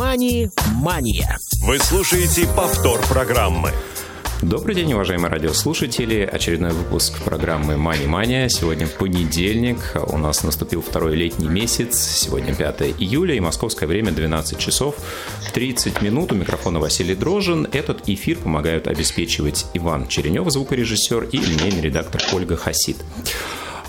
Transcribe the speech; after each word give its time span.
«Мани-мания». 0.00 1.36
Вы 1.66 1.78
слушаете 1.78 2.48
повтор 2.56 3.02
программы. 3.06 3.70
Добрый 4.40 4.74
день, 4.74 4.94
уважаемые 4.94 5.30
радиослушатели. 5.30 6.22
Очередной 6.22 6.70
выпуск 6.70 7.22
программы 7.22 7.76
«Мани 7.76 8.06
Мания». 8.06 8.48
Сегодня 8.48 8.86
понедельник. 8.86 9.76
У 9.94 10.16
нас 10.16 10.42
наступил 10.42 10.80
второй 10.80 11.16
летний 11.16 11.48
месяц. 11.48 11.98
Сегодня 11.98 12.54
5 12.54 12.94
июля 12.98 13.34
и 13.34 13.40
московское 13.40 13.86
время 13.86 14.10
12 14.10 14.58
часов 14.58 14.94
30 15.52 16.00
минут. 16.00 16.32
У 16.32 16.34
микрофона 16.34 16.80
Василий 16.80 17.14
Дрожин. 17.14 17.68
Этот 17.70 18.08
эфир 18.08 18.38
помогают 18.38 18.86
обеспечивать 18.86 19.66
Иван 19.74 20.08
Черенев, 20.08 20.50
звукорежиссер, 20.50 21.24
и 21.24 21.36
линейный 21.36 21.82
редактор 21.82 22.22
Ольга 22.32 22.56
Хасид. 22.56 22.96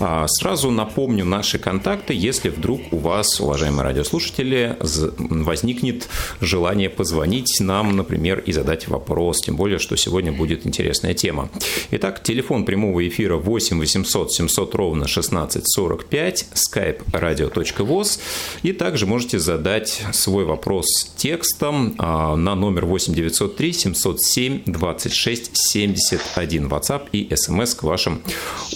А, 0.00 0.26
сразу 0.28 0.70
напомню 0.70 1.24
наши 1.24 1.58
контакты, 1.58 2.14
если 2.14 2.48
вдруг 2.48 2.80
у 2.92 2.98
вас, 2.98 3.40
уважаемые 3.40 3.82
радиослушатели, 3.82 4.76
возникнет 5.18 6.08
желание 6.40 6.90
позвонить 6.90 7.58
нам, 7.60 7.96
например, 7.96 8.40
и 8.40 8.52
задать 8.52 8.88
вопрос, 8.88 9.40
тем 9.40 9.56
более, 9.56 9.78
что 9.78 9.96
сегодня 9.96 10.32
будет 10.32 10.66
интересная 10.66 11.14
тема. 11.14 11.48
Итак, 11.90 12.22
телефон 12.22 12.64
прямого 12.64 13.06
эфира 13.06 13.36
8 13.36 13.78
800 13.78 14.32
700 14.32 14.74
ровно 14.74 15.08
16 15.08 15.62
45, 15.66 16.46
skype 16.54 17.04
radio.voz, 17.12 18.20
и 18.62 18.72
также 18.72 19.06
можете 19.06 19.38
задать 19.38 20.02
свой 20.12 20.44
вопрос 20.44 20.86
текстом 21.16 21.94
а, 21.98 22.36
на 22.36 22.54
номер 22.54 22.86
8 22.86 23.14
903 23.14 23.72
707 23.72 24.62
26 24.66 25.50
71, 25.56 26.68
WhatsApp 26.68 27.08
и 27.12 27.28
SMS 27.28 27.76
к 27.76 27.82
вашим 27.82 28.22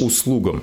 услугам. 0.01 0.63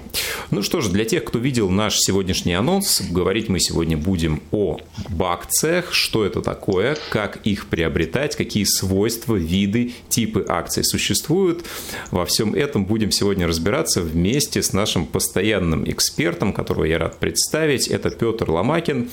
Ну 0.53 0.62
что 0.62 0.81
ж, 0.81 0.89
для 0.89 1.03
тех, 1.03 1.23
кто 1.23 1.39
видел 1.39 1.71
наш 1.71 1.98
сегодняшний 1.98 2.53
анонс, 2.53 3.02
говорить 3.09 3.49
мы 3.49 3.59
сегодня 3.59 3.98
будем 3.98 4.43
о 4.52 4.77
акциях, 5.20 5.91
что 5.93 6.23
это 6.23 6.43
такое, 6.43 6.96
как 7.09 7.37
их 7.37 7.65
приобретать, 7.65 8.35
какие 8.35 8.63
свойства, 8.65 9.35
виды, 9.35 9.93
типы 10.09 10.46
акций 10.48 10.84
существуют. 10.84 11.65
Во 12.12 12.24
всем 12.27 12.54
этом 12.54 12.85
будем 12.85 13.09
сегодня 13.09 13.48
разбираться 13.48 14.01
вместе 14.01 14.62
с 14.62 14.74
нашим 14.74 15.07
постоянным 15.07 15.90
экспертом, 15.90 16.54
которого 16.54 16.84
я 16.84 16.99
рад 16.99 17.18
представить. 17.18 17.87
Это 17.87 18.12
Петр 18.12 18.51
Ломакин, 18.51 19.09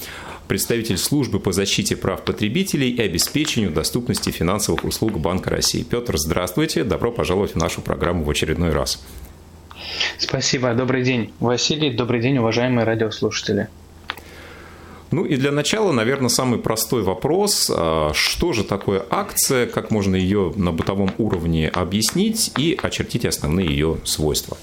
представитель 0.46 0.98
службы 0.98 1.40
по 1.40 1.52
защите 1.52 1.96
прав 1.96 2.22
потребителей 2.22 2.90
и 2.90 3.00
обеспечению 3.00 3.70
доступности 3.70 4.28
финансовых 4.28 4.84
услуг 4.84 5.18
Банка 5.18 5.48
России. 5.48 5.84
Петр, 5.84 6.18
здравствуйте, 6.18 6.84
добро 6.84 7.10
пожаловать 7.10 7.52
в 7.52 7.56
нашу 7.56 7.80
программу 7.80 8.24
в 8.24 8.30
очередной 8.30 8.72
раз. 8.72 9.02
Спасибо. 10.18 10.74
Добрый 10.74 11.02
день, 11.02 11.32
Василий. 11.40 11.90
Добрый 11.90 12.20
день, 12.20 12.38
уважаемые 12.38 12.84
радиослушатели. 12.84 13.68
Ну 15.10 15.24
и 15.24 15.36
для 15.36 15.50
начала, 15.50 15.90
наверное, 15.90 16.28
самый 16.28 16.60
простой 16.60 17.02
вопрос. 17.02 17.70
А, 17.74 18.12
что 18.14 18.52
же 18.52 18.62
такое 18.62 19.04
акция, 19.10 19.66
как 19.66 19.90
можно 19.90 20.14
ее 20.14 20.52
на 20.54 20.72
бытовом 20.72 21.10
уровне 21.18 21.68
объяснить 21.68 22.52
и 22.56 22.78
очертить 22.80 23.24
основные 23.24 23.66
ее 23.66 23.98
свойства? 24.04 24.56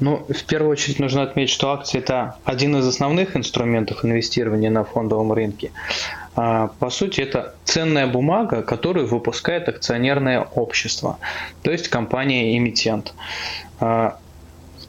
Ну, 0.00 0.26
в 0.28 0.44
первую 0.44 0.72
очередь 0.72 0.98
нужно 0.98 1.22
отметить, 1.22 1.52
что 1.52 1.70
акции– 1.70 1.98
это 2.00 2.36
один 2.44 2.76
из 2.76 2.86
основных 2.86 3.36
инструментов 3.36 4.04
инвестирования 4.04 4.70
на 4.70 4.84
фондовом 4.84 5.32
рынке. 5.32 5.70
А, 6.36 6.68
по 6.78 6.90
сути, 6.90 7.20
это 7.20 7.54
ценная 7.64 8.06
бумага, 8.06 8.62
которую 8.62 9.06
выпускает 9.06 9.68
акционерное 9.68 10.40
общество, 10.40 11.18
то 11.62 11.70
есть 11.70 11.88
компания-эмитент. 11.88 13.14
А, 13.80 14.18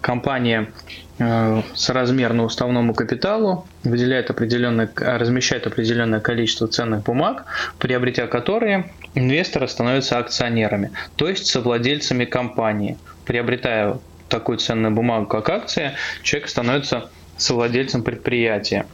компания 0.02 0.71
э, 1.17 1.61
соразмерно 1.73 2.43
уставному 2.43 2.93
капиталу 2.93 3.65
выделяет 3.83 4.29
определенное, 4.29 4.87
размещает 4.95 5.65
определенное 5.65 6.19
количество 6.19 6.67
ценных 6.67 7.03
бумаг, 7.03 7.45
приобретя 7.80 8.27
которые 8.27 8.91
инвесторы 9.15 9.67
становятся 9.67 10.20
акционерами, 10.20 10.91
то 11.15 11.27
есть 11.27 11.47
совладельцами 11.47 12.25
компании. 12.25 12.97
Приобретая 13.25 13.97
такую 14.30 14.59
ценную 14.59 14.93
бумагу, 14.93 15.25
как 15.25 15.49
акция, 15.49 15.95
человек 16.21 16.49
становится 16.49 17.09
совладельцем 17.37 18.03
предприятия 18.03 18.86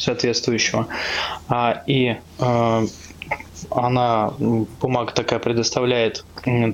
соответствующего. 0.00 0.88
А, 1.48 1.82
и 1.86 2.16
а, 2.38 2.84
она, 3.70 4.32
бумага 4.38 5.12
такая 5.12 5.38
предоставляет 5.38 6.24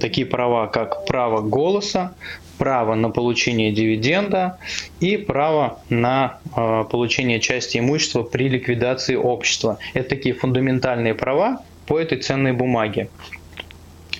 такие 0.00 0.26
права, 0.26 0.68
как 0.68 1.04
право 1.06 1.40
голоса, 1.40 2.14
право 2.58 2.94
на 2.94 3.10
получение 3.10 3.72
дивиденда 3.72 4.58
и 5.00 5.16
право 5.16 5.80
на 5.90 6.38
э, 6.56 6.84
получение 6.90 7.40
части 7.40 7.78
имущества 7.78 8.22
при 8.22 8.48
ликвидации 8.48 9.14
общества. 9.14 9.78
Это 9.92 10.10
такие 10.10 10.34
фундаментальные 10.34 11.14
права 11.14 11.62
по 11.86 11.98
этой 11.98 12.18
ценной 12.18 12.52
бумаге. 12.52 13.08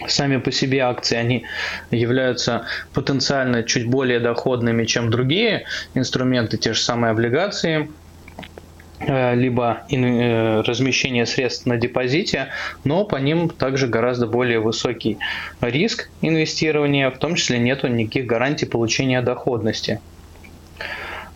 Сами 0.07 0.37
по 0.37 0.53
себе 0.53 0.81
акции, 0.81 1.17
они 1.17 1.45
являются 1.91 2.67
потенциально 2.93 3.63
чуть 3.63 3.87
более 3.87 4.21
доходными, 4.21 4.85
чем 4.85 5.11
другие 5.11 5.65
инструменты, 5.95 6.59
те 6.59 6.75
же 6.75 6.81
самые 6.81 7.13
облигации, 7.13 7.89
Э, 7.89 8.06
либо 9.07 9.83
э, 9.91 10.61
размещение 10.63 11.27
средств 11.27 11.67
на 11.67 11.77
депозите, 11.77 12.49
но 12.85 13.05
по 13.05 13.17
ним 13.17 13.49
также 13.49 13.87
гораздо 13.87 14.27
более 14.27 14.61
высокий 14.61 15.19
риск 15.61 16.11
инвестирования, 16.23 17.11
в 17.11 17.19
том 17.19 17.37
числе 17.37 17.59
нет 17.59 17.85
никаких 17.85 18.27
гарантий 18.27 18.67
получения 18.67 19.23
доходности. 19.23 20.01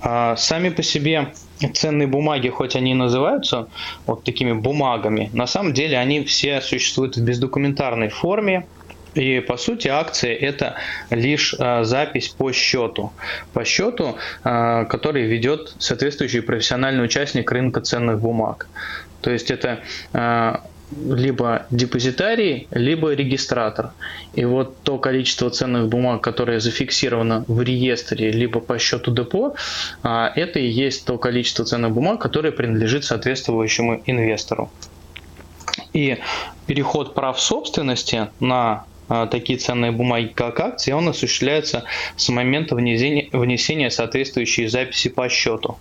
А 0.02 0.34
сами 0.36 0.70
по 0.70 0.82
себе 0.82 1.32
ценные 1.74 2.08
бумаги, 2.08 2.48
хоть 2.48 2.74
они 2.74 2.92
и 2.92 2.94
называются 2.94 3.68
вот 4.06 4.24
такими 4.24 4.52
бумагами, 4.52 5.30
на 5.32 5.46
самом 5.46 5.74
деле 5.74 5.98
они 5.98 6.24
все 6.24 6.60
существуют 6.62 7.16
в 7.16 7.24
бездокументарной 7.24 8.08
форме, 8.08 8.66
и 9.14 9.40
по 9.40 9.56
сути 9.56 9.88
акции 9.88 10.34
это 10.34 10.76
лишь 11.10 11.54
а, 11.58 11.84
запись 11.84 12.28
по 12.28 12.52
счету. 12.52 13.12
По 13.52 13.64
счету, 13.64 14.16
а, 14.44 14.84
который 14.84 15.26
ведет 15.26 15.74
соответствующий 15.78 16.42
профессиональный 16.42 17.04
участник 17.04 17.50
рынка 17.50 17.80
ценных 17.80 18.20
бумаг. 18.20 18.68
То 19.20 19.30
есть 19.30 19.50
это 19.50 19.80
а, 20.12 20.62
либо 20.92 21.66
депозитарий, 21.70 22.66
либо 22.70 23.12
регистратор. 23.12 23.92
И 24.34 24.44
вот 24.44 24.82
то 24.82 24.98
количество 24.98 25.50
ценных 25.50 25.88
бумаг, 25.88 26.20
которое 26.20 26.58
зафиксировано 26.58 27.44
в 27.46 27.62
реестре, 27.62 28.32
либо 28.32 28.60
по 28.60 28.78
счету 28.78 29.12
депо, 29.12 29.54
это 30.02 30.58
и 30.58 30.66
есть 30.66 31.04
то 31.04 31.16
количество 31.16 31.64
ценных 31.64 31.92
бумаг, 31.92 32.20
которое 32.20 32.50
принадлежит 32.50 33.04
соответствующему 33.04 34.02
инвестору. 34.06 34.68
И 35.92 36.18
переход 36.66 37.14
прав 37.14 37.40
собственности 37.40 38.28
на 38.40 38.84
такие 39.30 39.58
ценные 39.58 39.90
бумаги, 39.90 40.28
как 40.34 40.60
акции, 40.60 40.92
он 40.92 41.08
осуществляется 41.08 41.84
с 42.16 42.28
момента 42.28 42.74
внесения, 42.74 43.28
внесения 43.32 43.90
соответствующей 43.90 44.66
записи 44.68 45.08
по 45.08 45.28
счету. 45.28 45.78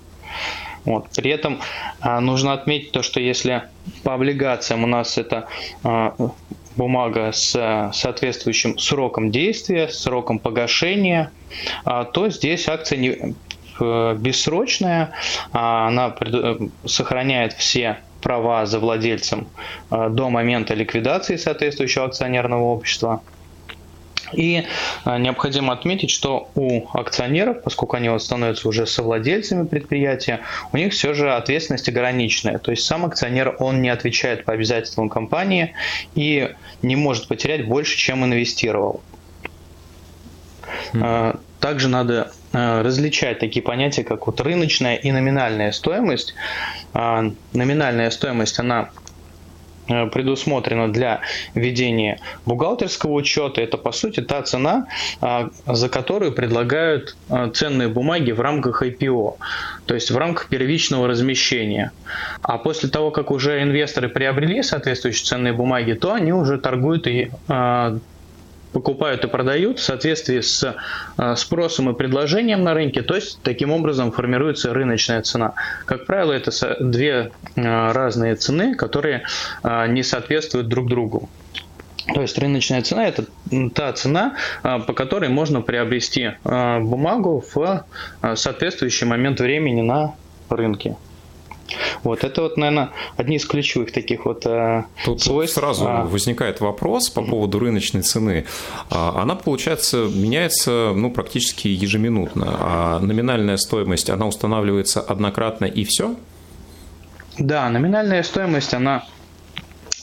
Вот. 0.85 1.07
При 1.15 1.31
этом 1.31 1.59
а, 1.99 2.19
нужно 2.19 2.53
отметить 2.53 2.91
то, 2.91 3.03
что 3.03 3.19
если 3.19 3.63
по 4.03 4.13
облигациям 4.13 4.83
у 4.83 4.87
нас 4.87 5.17
это 5.17 5.47
а, 5.83 6.15
бумага 6.75 7.31
с 7.31 7.91
соответствующим 7.93 8.77
сроком 8.77 9.31
действия, 9.31 9.89
сроком 9.89 10.39
погашения, 10.39 11.31
а, 11.83 12.05
то 12.05 12.29
здесь 12.29 12.67
акция 12.67 12.97
не, 12.97 13.35
э, 13.79 14.15
бессрочная, 14.17 15.11
а 15.51 15.87
она 15.87 16.09
пред, 16.09 16.71
сохраняет 16.85 17.53
все 17.53 17.99
права 18.21 18.65
за 18.65 18.79
владельцем 18.79 19.47
э, 19.91 20.09
до 20.09 20.29
момента 20.29 20.73
ликвидации 20.73 21.37
соответствующего 21.37 22.05
акционерного 22.05 22.63
общества. 22.63 23.21
И 24.33 24.63
э, 25.05 25.17
необходимо 25.17 25.73
отметить, 25.73 26.11
что 26.11 26.49
у 26.55 26.87
акционеров, 26.93 27.63
поскольку 27.63 27.97
они 27.97 28.09
вот 28.09 28.21
становятся 28.21 28.67
уже 28.67 28.85
совладельцами 28.85 29.65
предприятия, 29.65 30.41
у 30.71 30.77
них 30.77 30.93
все 30.93 31.13
же 31.13 31.33
ответственность 31.33 31.89
ограниченная. 31.89 32.59
То 32.59 32.71
есть 32.71 32.85
сам 32.85 33.05
акционер, 33.05 33.55
он 33.59 33.81
не 33.81 33.89
отвечает 33.89 34.45
по 34.45 34.53
обязательствам 34.53 35.09
компании 35.09 35.73
и 36.15 36.53
не 36.81 36.95
может 36.95 37.27
потерять 37.27 37.67
больше, 37.67 37.97
чем 37.97 38.23
инвестировал. 38.23 39.01
Mm. 40.93 41.39
Также 41.59 41.87
надо 41.87 42.31
различать 42.51 43.39
такие 43.39 43.61
понятия, 43.61 44.03
как 44.03 44.27
вот 44.27 44.41
рыночная 44.41 44.95
и 44.95 45.11
номинальная 45.11 45.71
стоимость. 45.71 46.33
А, 46.93 47.31
номинальная 47.53 48.09
стоимость, 48.09 48.59
она 48.59 48.89
э, 49.87 50.07
предусмотрена 50.07 50.91
для 50.91 51.21
ведения 51.53 52.19
бухгалтерского 52.45 53.11
учета. 53.13 53.61
Это, 53.61 53.77
по 53.77 53.91
сути, 53.91 54.21
та 54.21 54.41
цена, 54.41 54.87
а, 55.21 55.49
за 55.67 55.89
которую 55.89 56.31
предлагают 56.31 57.15
э, 57.29 57.51
ценные 57.53 57.87
бумаги 57.87 58.31
в 58.31 58.39
рамках 58.39 58.81
IPO, 58.81 59.35
то 59.85 59.93
есть 59.93 60.09
в 60.09 60.17
рамках 60.17 60.47
первичного 60.49 61.07
размещения. 61.07 61.91
А 62.41 62.57
после 62.57 62.89
того, 62.89 63.11
как 63.11 63.29
уже 63.29 63.61
инвесторы 63.61 64.09
приобрели 64.09 64.63
соответствующие 64.63 65.25
ценные 65.25 65.53
бумаги, 65.53 65.93
то 65.93 66.13
они 66.13 66.33
уже 66.33 66.57
торгуют 66.57 67.05
и 67.05 67.31
покупают 68.73 69.23
и 69.23 69.27
продают 69.27 69.79
в 69.79 69.83
соответствии 69.83 70.41
с 70.41 70.75
спросом 71.35 71.89
и 71.89 71.93
предложением 71.93 72.63
на 72.63 72.73
рынке, 72.73 73.01
то 73.01 73.15
есть 73.15 73.39
таким 73.43 73.71
образом 73.71 74.11
формируется 74.11 74.73
рыночная 74.73 75.21
цена. 75.21 75.53
Как 75.85 76.05
правило, 76.05 76.33
это 76.33 76.51
две 76.79 77.31
разные 77.55 78.35
цены, 78.35 78.75
которые 78.75 79.23
не 79.63 80.03
соответствуют 80.03 80.67
друг 80.67 80.87
другу. 80.87 81.29
То 82.13 82.21
есть 82.21 82.37
рыночная 82.37 82.81
цена– 82.81 83.07
это 83.07 83.25
та 83.73 83.93
цена, 83.93 84.35
а, 84.63 84.79
по 84.79 84.93
которой 84.93 85.29
можно 85.29 85.61
приобрести 85.61 86.31
а, 86.43 86.79
бумагу 86.79 87.43
в 87.53 87.85
а, 88.21 88.35
соответствующий 88.35 89.05
момент 89.05 89.39
времени 89.39 89.81
на 89.81 90.15
рынке. 90.49 90.95
Вот 92.03 92.23
это 92.23 92.41
вот, 92.43 92.57
наверное, 92.57 92.91
одни 93.17 93.37
из 93.37 93.45
ключевых 93.45 93.91
таких 93.91 94.25
вот 94.25 94.45
Тут 95.05 95.21
свойств. 95.21 95.55
Сразу 95.55 95.85
а... 95.87 96.03
возникает 96.03 96.61
вопрос 96.61 97.09
по 97.09 97.21
поводу 97.21 97.59
рыночной 97.59 98.01
цены. 98.01 98.45
Она, 98.89 99.35
получается, 99.35 100.07
меняется 100.13 100.93
ну, 100.95 101.11
практически 101.11 101.67
ежеминутно. 101.67 102.57
А 102.59 102.99
номинальная 102.99 103.57
стоимость, 103.57 104.09
она 104.09 104.27
устанавливается 104.27 105.01
однократно 105.01 105.65
и 105.65 105.83
все? 105.83 106.15
Да, 107.37 107.69
номинальная 107.69 108.23
стоимость, 108.23 108.73
она 108.73 109.05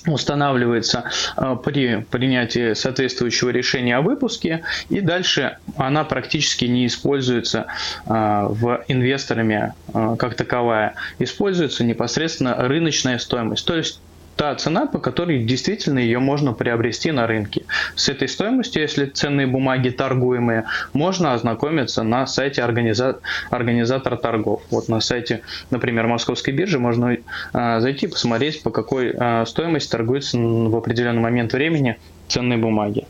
устанавливается 0.07 1.11
э, 1.37 1.57
при 1.63 2.03
принятии 2.11 2.75
соответствующего 2.75 3.51
решения 3.51 3.97
о 3.97 4.03
выпуске, 4.03 4.63
и 4.89 5.01
дальше 5.01 5.59
она 5.77 6.05
практически 6.05 6.65
не 6.65 6.87
используется 6.87 7.67
э, 8.07 8.11
в 8.49 8.85
инвесторами 8.89 9.75
э, 9.93 10.17
как 10.19 10.35
таковая. 10.35 10.95
Используется 11.19 11.85
непосредственно 11.85 12.55
рыночная 12.57 13.19
стоимость. 13.19 13.67
То 13.67 13.77
есть 13.77 14.01
та 14.37 14.55
цена, 14.55 14.87
по 14.87 14.99
которой 14.99 15.43
действительно 15.43 15.99
ее 15.99 16.19
можно 16.19 16.53
приобрести 16.53 17.11
на 17.11 17.27
рынке. 17.27 17.65
С 17.95 18.09
этой 18.09 18.29
стоимостью, 18.29 18.83
если 18.83 19.07
ценные 19.07 19.47
бумаги 19.47 19.89
торгуемые, 19.89 20.65
можно 20.93 21.33
ознакомиться 21.33 22.03
на 22.03 22.27
сайте 22.27 22.63
организа... 22.63 23.19
организатора 23.51 24.17
торгов. 24.17 24.63
Вот 24.71 24.89
на 24.89 25.01
сайте, 25.01 25.41
например, 25.71 26.07
Московской 26.07 26.53
биржи 26.53 26.79
можно 26.79 27.17
э, 27.17 27.81
зайти 27.81 28.07
посмотреть, 28.07 28.63
по 28.63 28.71
какой 28.71 29.15
э, 29.15 29.47
стоимости 29.47 29.91
торгуются 29.91 30.39
в 30.39 30.77
определенный 30.77 31.23
момент 31.23 31.53
времени 31.53 31.99
ценные 32.29 32.59
бумаги. 32.59 33.07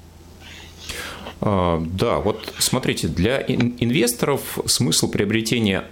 А, 1.40 1.82
да, 1.84 2.18
вот 2.18 2.52
смотрите, 2.58 3.08
для 3.08 3.40
инвесторов 3.40 4.58
смысл 4.66 5.10
приобретения 5.10 5.84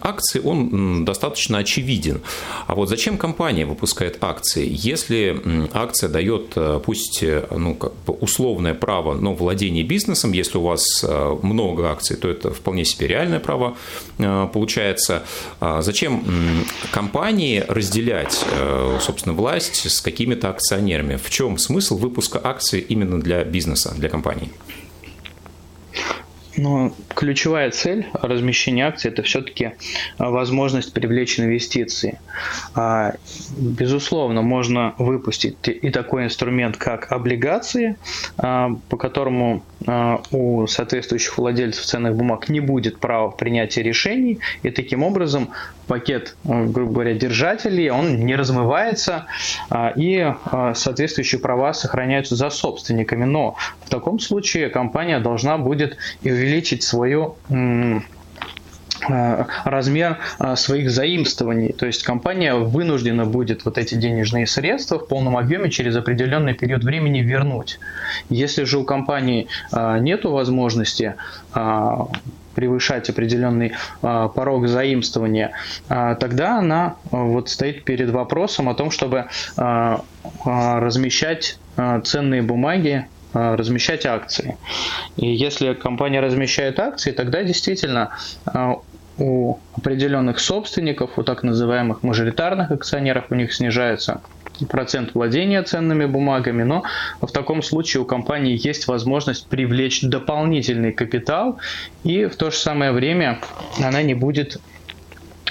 акции, 0.00 0.40
он 0.40 1.04
достаточно 1.04 1.58
очевиден. 1.58 2.20
А 2.66 2.74
вот 2.74 2.88
зачем 2.88 3.18
компания 3.18 3.66
выпускает 3.66 4.18
акции? 4.20 4.66
Если 4.70 5.40
акция 5.72 6.08
дает, 6.08 6.52
э, 6.56 6.80
пусть 6.84 7.22
э, 7.22 7.46
ну, 7.50 7.74
как 7.74 7.92
бы 8.06 8.14
условное 8.14 8.74
право 8.74 9.14
на 9.14 9.32
владение 9.32 9.84
бизнесом, 9.84 10.32
если 10.32 10.58
у 10.58 10.62
вас 10.62 10.82
э, 11.02 11.38
много 11.42 11.90
акций, 11.90 12.16
то 12.16 12.28
это 12.28 12.50
вполне 12.52 12.84
себе 12.84 13.06
реальное 13.06 13.40
право 13.40 13.76
получается. 14.52 15.22
А 15.60 15.82
зачем 15.82 16.24
компании 16.92 17.64
разделять, 17.66 18.44
собственно, 19.00 19.34
власть 19.34 19.90
с 19.90 20.00
какими-то 20.00 20.50
акционерами? 20.50 21.16
В 21.16 21.30
чем 21.30 21.58
смысл 21.58 21.96
выпуска 21.96 22.40
акций 22.42 22.80
именно 22.80 23.20
для 23.20 23.44
бизнеса, 23.44 23.94
для 23.96 24.08
компании? 24.08 24.50
Но 26.56 26.96
ключевая 27.14 27.70
цель 27.70 28.08
размещения 28.12 28.86
акций– 28.86 29.10
это 29.12 29.22
все-таки 29.22 29.72
а, 30.18 30.30
возможность 30.30 30.92
привлечь 30.92 31.38
инвестиции. 31.38 32.20
А, 32.74 33.12
безусловно, 33.56 34.42
можно 34.42 34.94
выпустить 34.98 35.56
и 35.66 35.90
такой 35.90 36.24
инструмент, 36.24 36.76
как 36.76 37.12
облигации, 37.12 37.98
а, 38.36 38.70
по 38.88 38.96
которому 38.96 39.64
у 39.86 40.66
соответствующих 40.66 41.38
владельцев 41.38 41.84
ценных 41.84 42.14
бумаг 42.14 42.48
не 42.48 42.60
будет 42.60 42.98
права 42.98 43.30
принятия 43.30 43.82
решений, 43.82 44.40
и 44.62 44.70
таким 44.70 45.02
образом 45.02 45.50
пакет, 45.86 46.36
грубо 46.44 46.92
говоря, 46.92 47.14
держателей, 47.14 47.90
он 47.90 48.24
не 48.26 48.36
размывается, 48.36 49.26
и 49.96 50.32
соответствующие 50.74 51.40
права 51.40 51.72
сохраняются 51.72 52.36
за 52.36 52.50
собственниками. 52.50 53.24
Но 53.24 53.56
в 53.84 53.88
таком 53.88 54.20
случае 54.20 54.68
компания 54.68 55.18
должна 55.18 55.58
будет 55.58 55.96
увеличить 56.22 56.82
свою 56.82 57.36
э, 57.48 58.00
размер 59.64 60.18
э, 60.38 60.56
своих 60.56 60.90
заимствований. 60.90 61.72
То 61.72 61.86
есть 61.86 62.02
компания 62.02 62.54
вынуждена 62.54 63.24
будет 63.24 63.64
вот 63.64 63.78
эти 63.78 63.94
денежные 63.94 64.46
средства 64.46 64.98
в 64.98 65.08
полном 65.08 65.36
объеме 65.36 65.70
через 65.70 65.96
определенный 65.96 66.54
период 66.54 66.84
времени 66.84 67.20
вернуть. 67.20 67.78
Если 68.28 68.64
же 68.64 68.78
у 68.78 68.84
компании 68.84 69.48
э, 69.72 69.98
нет 70.00 70.24
возможности 70.24 71.14
превышать 72.54 73.08
определенный 73.08 73.72
порог 74.00 74.68
заимствования, 74.68 75.52
тогда 75.88 76.58
она 76.58 76.96
вот 77.10 77.48
стоит 77.48 77.84
перед 77.84 78.10
вопросом 78.10 78.68
о 78.68 78.74
том, 78.74 78.90
чтобы 78.90 79.26
размещать 80.44 81.58
ценные 82.04 82.42
бумаги 82.42 83.06
Э, 83.32 83.54
размещать 83.54 84.06
акции. 84.06 84.56
И 85.16 85.28
если 85.28 85.74
компания 85.74 86.18
размещает 86.18 86.80
акции, 86.80 87.12
тогда 87.12 87.44
действительно 87.44 88.10
э, 88.52 88.74
у 89.20 89.58
определенных 89.76 90.40
собственников, 90.40 91.18
у 91.18 91.22
так 91.22 91.42
называемых 91.42 92.02
мажоритарных 92.02 92.70
акционеров, 92.70 93.26
у 93.30 93.34
них 93.34 93.52
снижается 93.52 94.20
процент 94.68 95.14
владения 95.14 95.62
ценными 95.62 96.04
бумагами, 96.04 96.64
но 96.64 96.82
в 97.22 97.30
таком 97.30 97.62
случае 97.62 98.02
у 98.02 98.04
компании 98.04 98.58
есть 98.62 98.88
возможность 98.88 99.46
привлечь 99.46 100.02
дополнительный 100.02 100.92
капитал, 100.92 101.58
и 102.04 102.26
в 102.26 102.36
то 102.36 102.50
же 102.50 102.56
самое 102.56 102.92
время 102.92 103.38
она 103.78 104.02
не 104.02 104.14
будет 104.14 104.60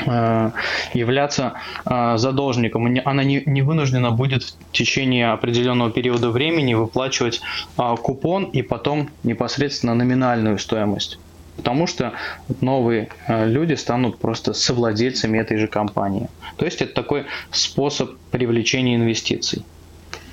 Э, 0.06 0.51
являться 0.94 1.54
э, 1.86 2.18
задолжником. 2.18 3.00
Она 3.04 3.24
не, 3.24 3.44
не 3.45 3.62
вынуждена 3.62 4.12
будет 4.12 4.44
в 4.44 4.71
течение 4.71 5.31
определенного 5.31 5.92
периода 5.92 6.30
времени 6.30 6.74
выплачивать 6.74 7.42
э, 7.77 7.95
купон 8.01 8.45
и 8.45 8.62
потом 8.62 9.10
непосредственно 9.24 9.95
номинальную 9.95 10.57
стоимость. 10.57 11.19
Потому 11.60 11.88
что 11.88 12.14
новые 12.62 13.10
люди 13.28 13.74
станут 13.74 14.18
просто 14.18 14.54
совладельцами 14.54 15.38
этой 15.38 15.58
же 15.58 15.68
компании. 15.68 16.30
То 16.56 16.66
есть 16.66 16.82
это 16.82 16.94
такой 16.94 17.26
способ 17.52 18.16
привлечения 18.32 18.96
инвестиций. 18.96 19.64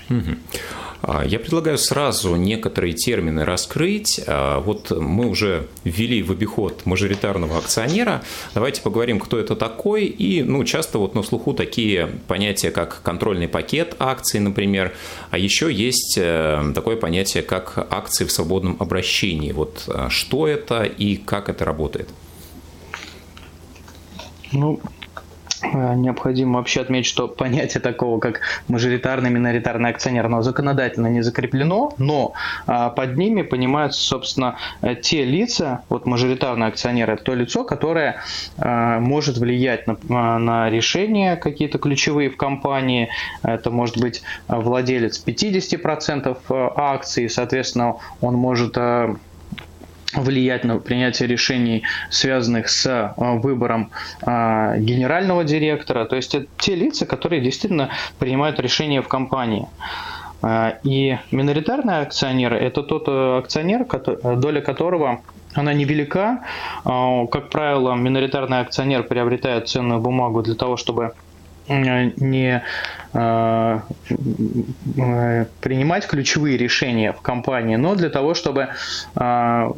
Угу. 0.09 0.37
А, 1.07 1.25
я 1.25 1.39
предлагаю 1.39 1.79
сразу 1.79 2.35
некоторые 2.35 2.93
термины 2.93 3.45
раскрыть. 3.45 4.21
А, 4.27 4.59
вот 4.59 4.91
мы 4.91 5.29
уже 5.29 5.69
ввели 5.85 6.21
в 6.23 6.33
обиход 6.33 6.85
мажоритарного 6.85 7.59
акционера. 7.59 8.25
Давайте 8.55 8.83
поговорим, 8.83 9.21
кто 9.21 9.39
это 9.39 9.55
такой. 9.55 10.07
И 10.07 10.43
ну, 10.43 10.65
часто 10.65 10.99
вот 10.99 11.15
на 11.15 11.23
слуху 11.23 11.55
такие 11.55 12.09
понятия, 12.27 12.73
как 12.73 13.03
контрольный 13.03 13.47
пакет 13.47 13.95
акций, 14.01 14.41
например. 14.41 14.95
А 15.31 15.39
еще 15.39 15.73
есть 15.73 16.19
э, 16.19 16.73
такое 16.75 16.97
понятие, 16.97 17.45
как 17.45 17.87
акции 17.91 18.25
в 18.25 18.33
свободном 18.33 18.77
обращении. 18.81 19.53
Вот 19.53 19.85
а, 19.87 20.11
что 20.11 20.49
это 20.49 20.83
и 20.83 21.17
как 21.17 21.49
это 21.49 21.65
работает? 21.65 22.09
Ну, 24.51 24.81
Э, 24.81 24.96
необходимо 25.75 26.59
вообще 26.59 26.81
отметить, 26.83 27.09
что 27.09 27.29
понятие 27.29 27.81
такого, 27.81 28.19
как 28.21 28.41
мажоритарный, 28.69 29.31
миноритарный 29.31 29.91
акционер, 29.91 30.27
оно 30.27 30.43
законодательно 30.43 31.09
не 31.09 31.23
закреплено, 31.23 31.93
но 31.99 32.33
а, 32.67 32.91
под 32.91 33.17
ними 33.17 33.43
понимаются, 33.43 34.01
собственно, 34.01 34.57
э, 34.83 34.95
те 34.95 35.25
лица, 35.25 35.83
вот 35.89 36.07
мажоритарный 36.07 36.67
акционер– 36.69 37.11
это 37.13 37.23
то 37.25 37.35
лицо, 37.35 37.65
которое 37.65 38.17
а, 38.59 39.01
может 39.01 39.39
влиять 39.39 39.87
на, 39.87 39.97
а, 40.11 40.39
на 40.39 40.71
решения 40.71 41.37
какие-то 41.37 41.79
ключевые 41.79 42.31
в 42.31 42.37
компании. 42.37 43.09
Это 43.43 43.71
может 43.71 43.99
быть 43.99 44.23
владелец 44.49 45.23
50% 45.25 46.37
акций, 46.77 47.29
соответственно, 47.29 47.97
он 48.21 48.35
может 48.35 48.77
влиять 50.15 50.65
на 50.65 50.79
принятие 50.79 51.29
решений, 51.29 51.83
связанных 52.11 52.69
с 52.69 52.87
э, 52.87 53.13
выбором 53.17 53.91
э, 54.23 54.79
генерального 54.79 55.45
директора. 55.45 56.05
То 56.05 56.17
есть 56.17 56.35
это 56.35 56.47
те 56.59 56.75
лица, 56.75 57.07
которые 57.07 57.43
действительно 57.43 57.91
принимают 58.19 58.61
решения 58.61 59.03
в 59.03 59.09
компании. 59.09 59.67
Э, 60.43 60.75
и 60.85 61.19
миноритарный 61.31 62.01
акционер– 62.01 62.55
это 62.55 62.83
тот 62.83 63.09
акционер, 63.09 63.87
доля 64.37 64.61
которого 64.61 65.21
она 65.55 65.73
невелика. 65.73 66.45
Как 66.85 67.49
правило, 67.49 67.95
миноритарный 67.95 68.61
акционер 68.61 69.05
приобретает 69.05 69.69
ценную 69.69 70.01
бумагу 70.01 70.43
для 70.43 70.55
того, 70.55 70.77
чтобы 70.77 71.15
не 71.69 72.63
э, 73.13 73.81
принимать 75.61 76.07
ключевые 76.07 76.57
решения 76.57 77.13
в 77.13 77.21
компании, 77.21 77.77
но 77.77 77.95
для 77.95 78.11
того, 78.11 78.35
чтобы 78.35 78.69
э, 79.15 79.73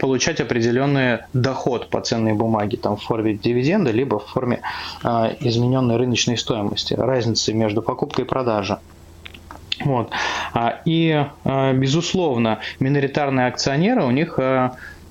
получать 0.00 0.40
определенный 0.40 1.18
доход 1.32 1.88
по 1.88 2.00
ценной 2.00 2.32
бумаге 2.32 2.76
там, 2.76 2.96
в 2.96 3.02
форме 3.02 3.34
дивиденда, 3.34 3.90
либо 3.90 4.18
в 4.18 4.26
форме 4.26 4.60
э, 5.02 5.34
измененной 5.40 5.96
рыночной 5.96 6.36
стоимости, 6.36 6.94
разницы 6.94 7.52
между 7.52 7.82
покупкой 7.82 8.24
и 8.24 8.28
продажей. 8.28 8.76
Вот. 9.84 10.12
И, 10.84 11.26
безусловно, 11.44 12.60
миноритарные 12.78 13.48
акционеры, 13.48 14.04
у 14.04 14.12
них 14.12 14.38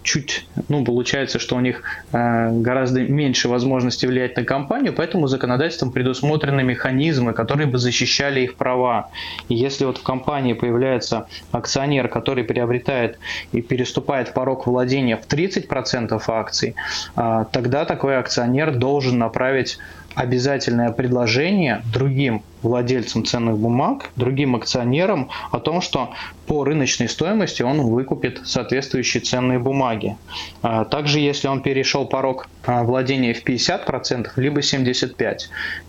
чуть, 0.03 0.47
ну, 0.69 0.83
получается, 0.83 1.39
что 1.39 1.55
у 1.55 1.59
них 1.59 1.81
э, 2.11 2.51
гораздо 2.51 3.01
меньше 3.01 3.49
возможности 3.49 4.05
влиять 4.05 4.37
на 4.37 4.43
компанию, 4.43 4.93
поэтому 4.93 5.27
законодательством 5.27 5.91
предусмотрены 5.91 6.63
механизмы, 6.63 7.33
которые 7.33 7.67
бы 7.67 7.77
защищали 7.77 8.41
их 8.41 8.55
права. 8.55 9.09
И 9.49 9.55
если 9.55 9.85
вот 9.85 9.97
в 9.97 10.03
компании 10.03 10.53
появляется 10.53 11.27
акционер, 11.51 12.07
который 12.09 12.43
приобретает 12.43 13.17
и 13.51 13.61
переступает 13.61 14.33
порог 14.33 14.67
владения 14.67 15.17
в 15.17 15.25
30% 15.27 16.21
акций, 16.27 16.75
э, 17.15 17.45
тогда 17.51 17.85
такой 17.85 18.17
акционер 18.17 18.75
должен 18.75 19.17
направить 19.17 19.79
обязательное 20.15 20.91
предложение 20.91 21.83
другим 21.91 22.43
владельцам 22.61 23.25
ценных 23.25 23.57
бумаг, 23.57 24.09
другим 24.15 24.55
акционерам 24.55 25.29
о 25.51 25.59
том, 25.59 25.81
что 25.81 26.11
по 26.47 26.63
рыночной 26.63 27.09
стоимости 27.09 27.61
он 27.61 27.81
выкупит 27.81 28.41
соответствующие 28.45 29.21
ценные 29.21 29.59
бумаги. 29.59 30.17
А, 30.61 30.85
также, 30.85 31.19
если 31.19 31.47
он 31.47 31.61
перешел 31.61 32.05
порог 32.05 32.47
а, 32.65 32.83
владения 32.83 33.33
в 33.33 33.43
50%, 33.45 34.31
либо 34.37 34.61
75%. 34.61 35.37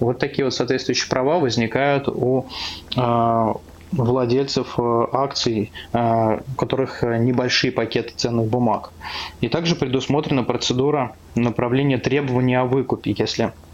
Вот 0.00 0.18
такие 0.18 0.44
вот 0.44 0.54
соответствующие 0.54 1.08
права 1.08 1.38
возникают 1.38 2.08
у 2.08 2.46
а, 2.96 3.54
владельцев 3.92 4.76
акций, 5.12 5.70
у 5.92 6.54
которых 6.56 7.04
небольшие 7.04 7.70
пакеты 7.70 8.12
ценных 8.16 8.46
бумаг. 8.48 8.90
И 9.40 9.46
также 9.46 9.76
предусмотрена 9.76 10.42
процедура 10.42 11.14
направления 11.36 11.98
требований 11.98 12.56
о 12.56 12.64
выкупе, 12.64 13.14
если 13.16 13.52